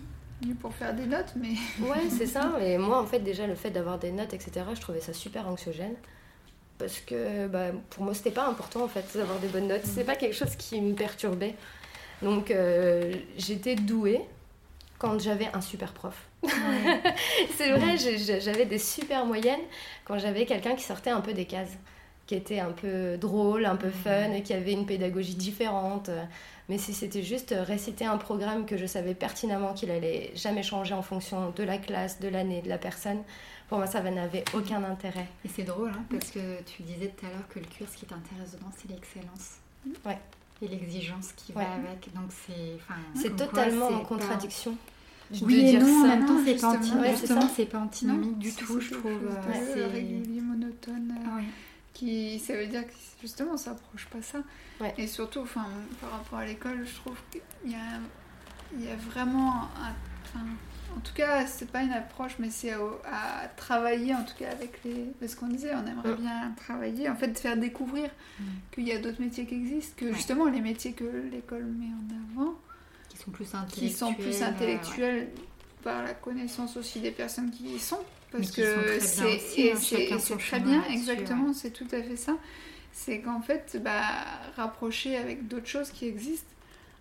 [0.60, 1.50] Pour faire des notes, mais.
[1.82, 2.54] ouais, c'est ça.
[2.62, 5.48] Et moi, en fait, déjà, le fait d'avoir des notes, etc., je trouvais ça super
[5.48, 5.96] anxiogène.
[6.78, 9.86] Parce que bah, pour moi, c'était pas important, en fait, d'avoir des bonnes notes.
[9.86, 11.56] C'est pas quelque chose qui me perturbait.
[12.22, 14.22] Donc, euh, j'étais douée
[15.00, 16.28] quand j'avais un super prof.
[17.58, 19.62] c'est vrai, j'avais des super moyennes
[20.06, 21.78] quand j'avais quelqu'un qui sortait un peu des cases,
[22.28, 26.12] qui était un peu drôle, un peu fun, et qui avait une pédagogie différente.
[26.70, 30.94] Mais si c'était juste réciter un programme que je savais pertinemment qu'il allait jamais changer
[30.94, 33.24] en fonction de la classe, de l'année, de la personne,
[33.70, 35.28] pour moi ça n'avait aucun intérêt.
[35.46, 37.98] Et c'est drôle, hein, parce que tu disais tout à l'heure que le cuir, ce
[37.98, 39.60] qui t'intéresse dedans, c'est l'excellence.
[40.06, 40.20] Ouais.
[40.62, 42.14] Et l'exigence qui va avec.
[42.14, 42.78] Donc c'est.
[43.16, 44.76] C'est totalement en contradiction.
[45.42, 48.92] oui et non, en même temps, c'est pas, justement, c'est pas antinomique du tout, je
[48.94, 49.20] trouve.
[49.74, 51.16] c'est régulier, monotone.
[51.18, 51.42] Euh,
[51.98, 54.40] qui, ça veut dire que justement, ça approche pas ça.
[54.98, 55.66] Et surtout, enfin,
[56.00, 58.00] par rapport à l'école, je trouve qu'il y a,
[58.78, 60.40] il y a vraiment un,
[60.96, 64.80] en tout cas, c'est pas une approche, mais c'est à, travailler, en tout cas, avec
[64.86, 65.08] les.
[65.20, 68.44] Parce qu'on disait, on aimerait bien travailler, en fait, faire découvrir mm.
[68.72, 72.42] qu'il y a d'autres métiers qui existent, que justement, les métiers que l'école met en
[72.42, 72.54] avant.
[73.10, 73.90] Qui sont plus intellectuels.
[73.90, 75.30] Qui sont plus intellectuels
[75.84, 78.00] par la connaissance aussi des personnes qui y sont.
[78.32, 82.34] Parce que c'est hein, très bien, exactement, c'est tout à fait ça
[82.98, 84.02] c'est qu'en fait, bah,
[84.56, 86.50] rapprocher avec d'autres choses qui existent,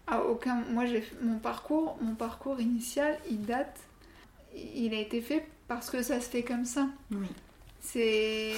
[0.06, 0.62] à aucun.
[0.70, 3.80] Moi, j'ai mon parcours, mon parcours initial, il date,
[4.54, 6.86] il a été fait parce que ça se fait comme ça.
[7.10, 7.26] Oui.
[7.80, 8.52] C'est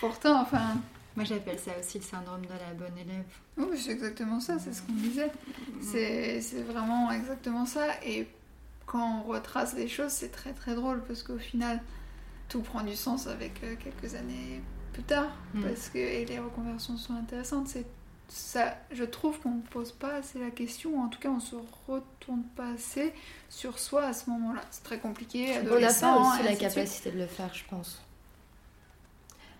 [0.00, 0.76] pourtant, enfin,
[1.16, 3.24] Moi j'appelle ça aussi le syndrome de la bonne élève.
[3.56, 5.30] Oui, c'est exactement ça, c'est ce qu'on disait.
[5.80, 7.86] C'est vraiment exactement ça.
[8.04, 8.26] Et
[8.86, 11.80] quand on retrace les choses, c'est très très drôle parce qu'au final,
[12.48, 14.62] tout prend du sens avec euh, quelques années
[14.92, 15.30] plus tard.
[15.54, 15.62] Mm.
[15.62, 17.68] Parce que et les reconversions sont intéressantes.
[17.68, 17.86] C'est
[18.28, 21.40] ça, je trouve qu'on ne pose pas assez la question, ou en tout cas on
[21.40, 21.56] se
[21.86, 23.12] retourne pas assez
[23.48, 24.62] sur soi à ce moment-là.
[24.70, 25.58] C'est très compliqué.
[25.60, 28.02] On n'a pas aussi la capacité de le faire, je pense.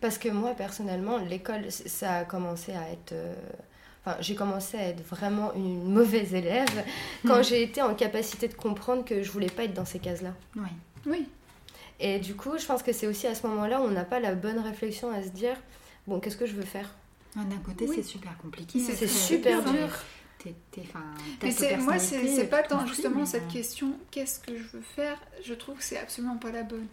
[0.00, 3.12] Parce que moi, personnellement, l'école, ça a commencé à être...
[3.12, 3.34] Euh,
[4.04, 6.84] enfin, j'ai commencé à être vraiment une mauvaise élève
[7.26, 10.34] quand j'ai été en capacité de comprendre que je voulais pas être dans ces cases-là.
[10.56, 10.68] Oui.
[11.06, 11.28] Oui.
[12.00, 14.20] Et du coup, je pense que c'est aussi à ce moment-là où on n'a pas
[14.20, 15.56] la bonne réflexion à se dire,
[16.06, 16.90] bon, qu'est-ce que je veux faire?
[17.36, 18.78] D'un côté, c'est super compliqué.
[18.78, 19.88] C'est super dur.
[21.42, 25.18] Mais moi, c'est pas tant justement cette question, qu'est-ce que je veux faire?
[25.44, 26.86] Je trouve que c'est absolument pas la bonne.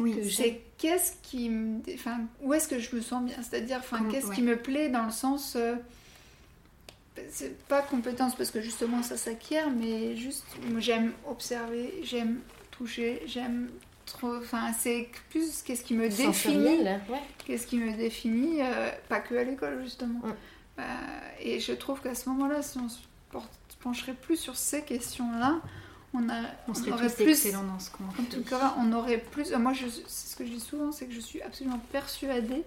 [0.00, 1.80] Oui, c'est qu'est-ce qui me.
[1.94, 3.36] Enfin, où est-ce que je me sens bien?
[3.42, 5.54] C'est-à-dire, enfin, qu'est-ce qui me plaît dans le sens.
[5.56, 5.76] Euh,
[7.30, 10.44] c'est pas compétence parce que justement ça s'acquiert, mais juste
[10.78, 12.40] j'aime observer, j'aime
[12.70, 13.70] toucher, j'aime
[14.04, 14.36] trop.
[14.36, 16.86] Enfin, c'est plus qu'est-ce qui me définit.
[17.46, 20.20] Qu'est-ce qui me définit, euh, pas que à l'école justement.
[20.78, 20.82] Euh,
[21.40, 22.98] et je trouve qu'à ce moment-là, si on se
[23.80, 25.60] pencherait plus sur ces questions-là,
[26.14, 29.52] on, a, on, serait aurait plus dans ce qu'on En tout cas, on aurait plus.
[29.52, 32.64] Moi, je, ce que je dis souvent, c'est que je suis absolument persuadée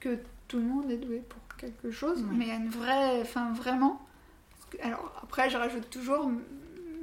[0.00, 0.18] que
[0.48, 3.20] tout le monde est doué pour quelque chose, mais il y a une vraie.
[3.20, 4.00] Enfin, vraiment.
[4.82, 6.28] Alors, après, je rajoute toujours,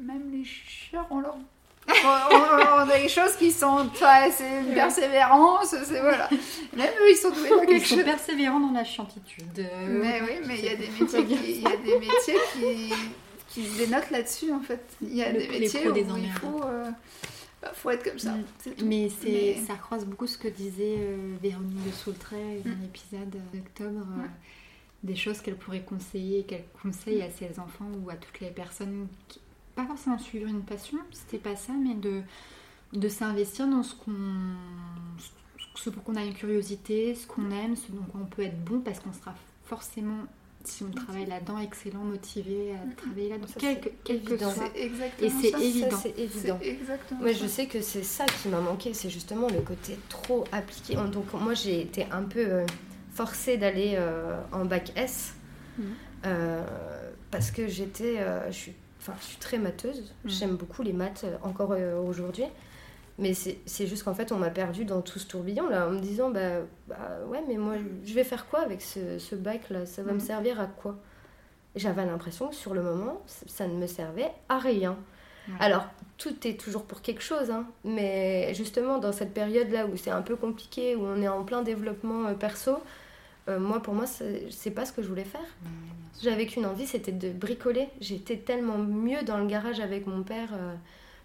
[0.02, 1.38] même les chiens ont leur
[1.88, 6.30] on, a des choses qui sont c'est une persévérance c'est voilà
[6.78, 10.46] même eux ils sont doués dans quelque ils sont persévérants dans la chiantitude mais oui
[10.46, 12.94] mais il y a des métiers qui, il y a des métiers qui
[13.54, 14.82] qui dénotent là-dessus en fait.
[15.02, 16.90] Il y a des métiers où il faut, euh,
[17.62, 18.34] bah, faut être comme ça.
[18.34, 18.44] Mm.
[18.84, 24.08] Mais, ça croise beaucoup ce que disait euh, Véronique de Soultray dans l'épisode d'octobre.
[24.20, 24.28] Euh,
[25.04, 29.08] des choses qu'elle pourrait conseiller, qu'elle conseille à ses enfants ou à toutes les personnes
[29.28, 29.40] qui,
[29.76, 32.22] pas forcément suivre une passion, c'était pas ça, mais de,
[32.94, 34.14] de s'investir dans ce qu'on
[35.76, 38.82] ce pour qu'on a une curiosité, ce qu'on aime, ce dont on peut être bon,
[38.82, 39.34] parce qu'on sera
[39.66, 40.26] forcément
[40.68, 43.48] si on travaille là-dedans, excellent, motivé à travailler là-dedans.
[43.58, 44.34] Quelque, quelque
[45.20, 45.98] Et c'est évident.
[46.02, 46.60] c'est évident.
[47.20, 50.96] Moi, je sais que c'est ça qui m'a manqué, c'est justement le côté trop appliqué.
[50.96, 52.66] Donc, moi, j'ai été un peu euh,
[53.12, 55.34] forcée d'aller euh, en bac S
[55.78, 55.84] mm.
[56.26, 56.64] euh,
[57.30, 58.18] parce que j'étais.
[58.48, 60.14] je, suis, je suis très matheuse.
[60.24, 60.30] Mm.
[60.30, 61.76] J'aime beaucoup les maths encore
[62.08, 62.46] aujourd'hui.
[63.20, 66.00] Mais c'est juste qu'en fait, on m'a perdu dans tout ce tourbillon là, en me
[66.00, 69.86] disant bah, bah ouais, mais moi, je vais faire quoi avec ce, ce bac là
[69.86, 70.22] Ça va me mm.
[70.22, 70.98] servir à quoi?
[71.76, 74.98] J'avais l'impression que sur le moment, ça ne me servait à rien.
[75.60, 75.86] Alors,
[76.18, 80.22] tout est toujours pour quelque chose, hein, mais justement, dans cette période-là où c'est un
[80.22, 82.78] peu compliqué, où on est en plein développement euh, perso,
[83.50, 85.42] euh, moi, pour moi, c'est pas ce que je voulais faire.
[86.22, 87.90] J'avais qu'une envie, c'était de bricoler.
[88.00, 90.50] J'étais tellement mieux dans le garage avec mon père.
[90.54, 90.76] Euh,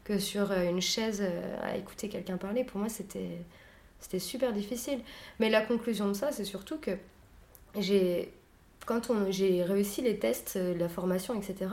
[0.06, 2.62] que sur euh, une chaise euh, à écouter quelqu'un parler.
[2.62, 3.38] Pour moi, c'était
[3.98, 5.00] c'était super difficile.
[5.40, 6.92] Mais la conclusion de ça, c'est surtout que
[7.76, 8.32] j'ai
[8.86, 11.70] quand j'ai réussi les tests, euh, la formation, etc.,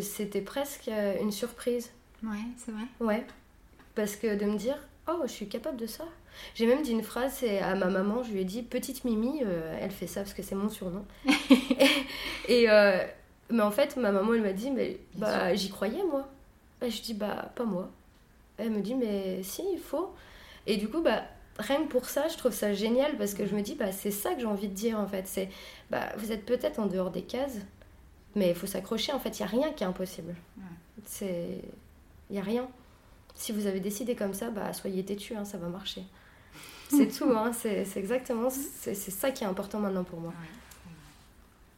[0.00, 0.88] c'était presque
[1.20, 1.90] une surprise.
[2.22, 2.84] Ouais, c'est vrai.
[3.00, 3.26] Ouais.
[3.96, 4.78] Parce que de me dire,
[5.08, 6.04] oh, je suis capable de ça.
[6.54, 9.42] J'ai même dit une phrase à ma maman, je lui ai dit, petite Mimi,
[9.80, 11.04] elle fait ça parce que c'est mon surnom.
[12.48, 12.68] et,
[13.50, 16.28] mais en fait, ma maman, elle m'a dit, mais bah, j'y croyais, moi.
[16.82, 17.90] Et je dis, bah, pas moi.
[18.56, 20.14] Elle me dit, mais si, il faut.
[20.66, 21.22] Et du coup, bah,
[21.58, 24.10] rien que pour ça, je trouve ça génial parce que je me dis, bah, c'est
[24.10, 25.26] ça que j'ai envie de dire en fait.
[25.26, 25.48] C'est,
[25.90, 27.58] bah, vous êtes peut-être en dehors des cases,
[28.34, 29.12] mais il faut s'accrocher.
[29.12, 30.34] En fait, il n'y a rien qui est impossible.
[31.04, 31.60] C'est.
[32.28, 32.68] Il n'y a rien.
[33.34, 36.02] Si vous avez décidé comme ça, bah, soyez têtu, hein, ça va marcher.
[36.88, 38.50] C'est tout, hein, c'est, exactement.
[38.50, 40.32] C'est, ça qui est important maintenant pour moi.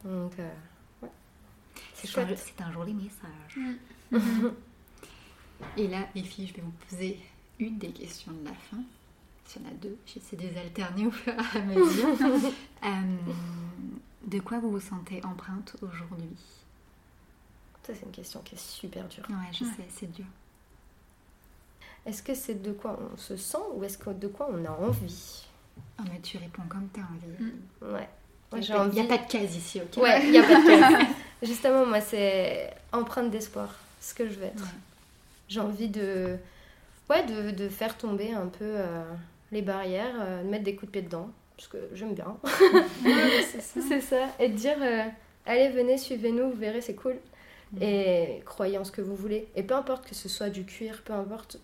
[0.03, 0.49] Donc, euh,
[1.01, 1.09] ouais.
[1.93, 2.07] C'est.
[2.07, 3.59] C'est un joli message.
[5.77, 7.19] Et là, les filles, je vais vous poser
[7.59, 8.77] une des questions de la fin.
[9.45, 12.07] S'il y en a deux, j'essaie de les alterner au fur et à mesure.
[12.83, 13.15] Euh,
[14.27, 16.35] de quoi vous vous sentez empreinte aujourd'hui?
[17.81, 19.23] Ça, c'est une question qui est super dure.
[19.29, 20.25] Ouais, je sais, c'est dur.
[22.05, 24.71] Est-ce que c'est de quoi on se sent ou est-ce que de quoi on a
[24.71, 25.45] envie?
[25.97, 27.43] Oh, mais tu réponds comme tu as envie.
[27.43, 27.93] Mm.
[27.93, 28.09] Ouais.
[28.55, 30.03] Il n'y a, pas de case ici, ok?
[30.03, 31.07] Ouais, il n'y a pas de case.
[31.41, 34.63] Justement, moi, c'est empreinte d'espoir, ce que je veux être.
[35.53, 36.35] J'ai envie de,
[37.11, 39.03] ouais, de, de, faire tomber un peu euh,
[39.51, 42.37] les barrières, euh, de mettre des coups de pied dedans, parce que j'aime bien.
[43.61, 44.29] c'est ça.
[44.39, 45.03] Et de dire, euh,
[45.45, 47.17] allez, venez, suivez-nous, vous verrez, c'est cool.
[47.73, 47.83] Mm.
[47.83, 49.47] Et croyez en ce que vous voulez.
[49.55, 51.59] Et peu importe que ce soit du cuir, peu importe,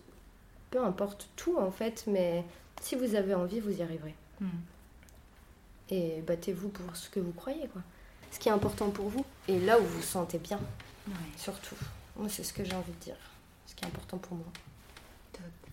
[0.70, 2.44] peu importe tout en fait, mais
[2.80, 4.14] si vous avez envie, vous y arriverez.
[4.40, 4.46] Mm.
[5.90, 7.82] et battez-vous pour ce que vous croyez, quoi.
[8.30, 10.60] Ce qui est important pour vous et là où vous vous sentez bien,
[11.36, 11.74] surtout.
[12.16, 13.29] Moi, c'est ce que j'ai envie de dire.
[13.80, 14.46] Ce qui est important pour moi.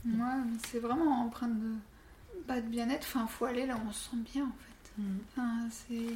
[0.05, 0.33] Moi,
[0.69, 1.73] c'est vraiment empreinte de,
[2.47, 3.05] bah, de bien-être.
[3.07, 5.01] Enfin, faut aller là où on se sent bien, en fait.
[5.01, 5.17] Mm.
[5.31, 6.15] Enfin, c'est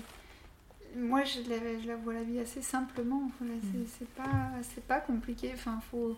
[0.96, 3.46] moi je la, je la, vois la vie assez simplement mm.
[3.88, 6.18] c'est pas c'est pas compliqué enfin faut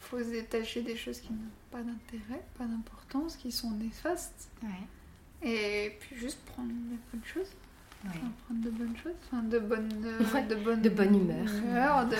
[0.00, 1.38] faut se détacher des choses qui n'ont
[1.70, 4.50] pas d'intérêt pas d'importance qui sont néfastes
[5.42, 7.48] et puis juste prendre des bonnes choses
[8.04, 9.88] prendre de bonnes choses, enfin, de bonne,
[10.82, 12.16] de bonne humeur, de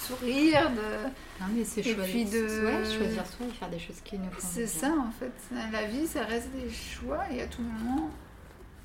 [0.00, 1.08] sourire, de.
[1.40, 2.46] Non, mais c'est choisir, puis de...
[2.84, 5.32] choisir soi et faire des choses qui nous font C'est ça en fait.
[5.72, 8.10] La vie, ça reste des choix et à tout moment,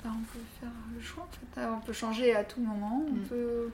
[0.02, 1.66] bah, on peut faire le choix en fait.
[1.66, 3.26] On peut changer à tout moment, on mm.
[3.28, 3.70] peut.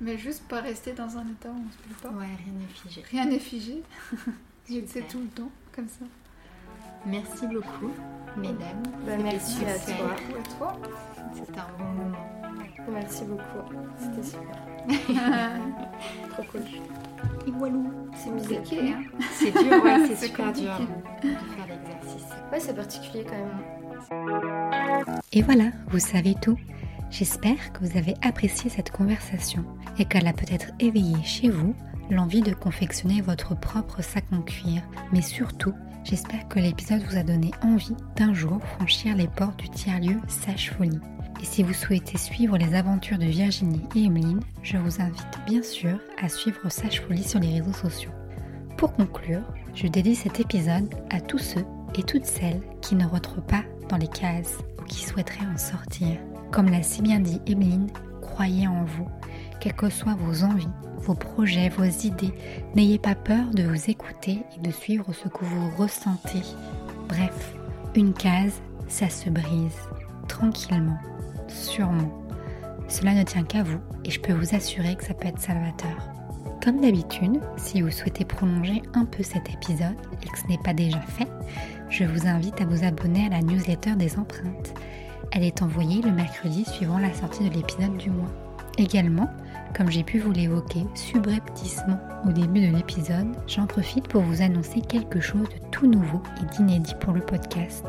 [0.00, 2.08] Mais juste pas rester dans un état où on se plaît pas.
[2.08, 3.02] Ouais, rien n'est figé.
[3.10, 3.82] Rien n'est figé.
[4.86, 6.06] c'est tout le temps, comme ça.
[7.06, 7.92] Merci beaucoup,
[8.36, 8.82] mesdames.
[9.06, 10.12] Bah, merci à toi.
[10.12, 10.76] à toi.
[11.34, 12.18] C'était un bon moment.
[12.92, 13.68] Merci beaucoup.
[13.98, 14.70] C'était super.
[16.30, 16.62] Trop cool.
[17.46, 17.52] Et.
[18.14, 19.02] C'est musiqué, hein
[19.32, 20.78] C'est dur, ouais, c'est super dur
[21.22, 22.28] de faire l'exercice.
[22.52, 25.20] Ouais, c'est particulier quand même.
[25.32, 26.58] Et voilà, vous savez tout.
[27.10, 29.64] J'espère que vous avez apprécié cette conversation
[29.98, 31.74] et qu'elle a peut-être éveillé chez vous
[32.10, 35.74] l'envie de confectionner votre propre sac en cuir, mais surtout
[36.04, 40.70] J'espère que l'épisode vous a donné envie d'un jour franchir les portes du tiers-lieu Sage
[40.70, 40.98] Folie.
[41.40, 45.62] Et si vous souhaitez suivre les aventures de Virginie et Emeline, je vous invite bien
[45.62, 48.10] sûr à suivre Sage Folie sur les réseaux sociaux.
[48.76, 49.42] Pour conclure,
[49.74, 51.64] je dédie cet épisode à tous ceux
[51.96, 56.18] et toutes celles qui ne rentrent pas dans les cases ou qui souhaiteraient en sortir.
[56.50, 57.90] Comme l'a si bien dit Emeline,
[58.22, 59.08] croyez en vous
[59.60, 62.34] quelles que soient vos envies, vos projets, vos idées.
[62.74, 66.42] N'ayez pas peur de vous écouter et de suivre ce que vous ressentez.
[67.08, 67.54] Bref,
[67.94, 69.78] une case, ça se brise,
[70.28, 70.98] tranquillement,
[71.48, 72.12] sûrement.
[72.88, 75.96] Cela ne tient qu'à vous et je peux vous assurer que ça peut être salvateur.
[76.62, 80.74] Comme d'habitude, si vous souhaitez prolonger un peu cet épisode et que ce n'est pas
[80.74, 81.28] déjà fait,
[81.88, 84.74] je vous invite à vous abonner à la newsletter des empreintes.
[85.32, 88.30] Elle est envoyée le mercredi suivant la sortie de l'épisode du mois.
[88.78, 89.30] Également,
[89.76, 91.98] comme j'ai pu vous l'évoquer subrepticement
[92.28, 96.56] au début de l'épisode, j'en profite pour vous annoncer quelque chose de tout nouveau et
[96.56, 97.84] d'inédit pour le podcast.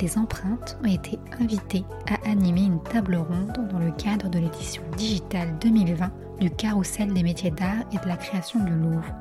[0.00, 4.82] Les empreintes ont été invitées à animer une table ronde dans le cadre de l'édition
[4.96, 6.10] digitale 2020
[6.40, 9.14] du Carrousel des métiers d'art et de la création du Louvre,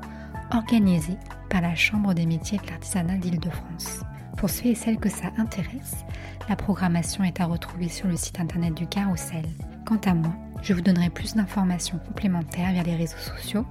[0.54, 1.18] organisée
[1.50, 4.02] par la Chambre des métiers de l'artisanat d'Île-de-France.
[4.38, 6.06] Pour ceux et celles que ça intéresse,
[6.47, 9.45] la programmation est à retrouver sur le site internet du Carrousel.
[9.86, 13.66] Quant à moi, je vous donnerai plus d'informations complémentaires via les réseaux sociaux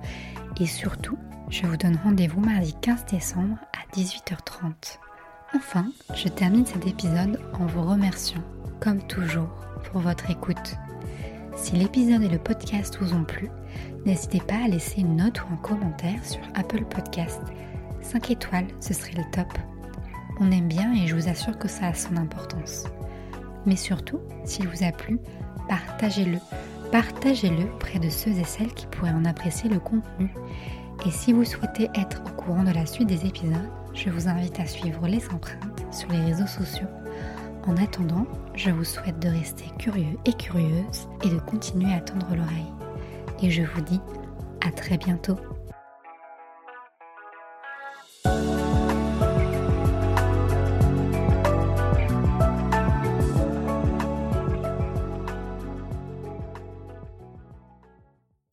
[0.60, 1.18] et surtout,
[1.50, 4.98] je vous donne rendez-vous mardi 15 décembre à 18h30.
[5.54, 8.42] Enfin, je termine cet épisode en vous remerciant,
[8.80, 9.48] comme toujours,
[9.84, 10.76] pour votre écoute.
[11.56, 13.48] Si l'épisode et le podcast vous ont plu,
[14.04, 17.40] n'hésitez pas à laisser une note ou un commentaire sur Apple Podcast.
[18.02, 19.48] 5 étoiles, ce serait le top.
[20.40, 22.84] On aime bien et je vous assure que ça a son importance.
[23.66, 25.18] Mais surtout, s'il vous a plu,
[25.68, 26.38] partagez-le
[26.90, 30.32] partagez-le près de ceux et celles qui pourraient en apprécier le contenu.
[31.06, 34.58] Et si vous souhaitez être au courant de la suite des épisodes, je vous invite
[34.60, 36.88] à suivre les empreintes sur les réseaux sociaux.
[37.66, 42.34] En attendant, je vous souhaite de rester curieux et curieuse et de continuer à tendre
[42.34, 42.72] l'oreille.
[43.42, 44.00] Et je vous dis
[44.66, 45.36] à très bientôt.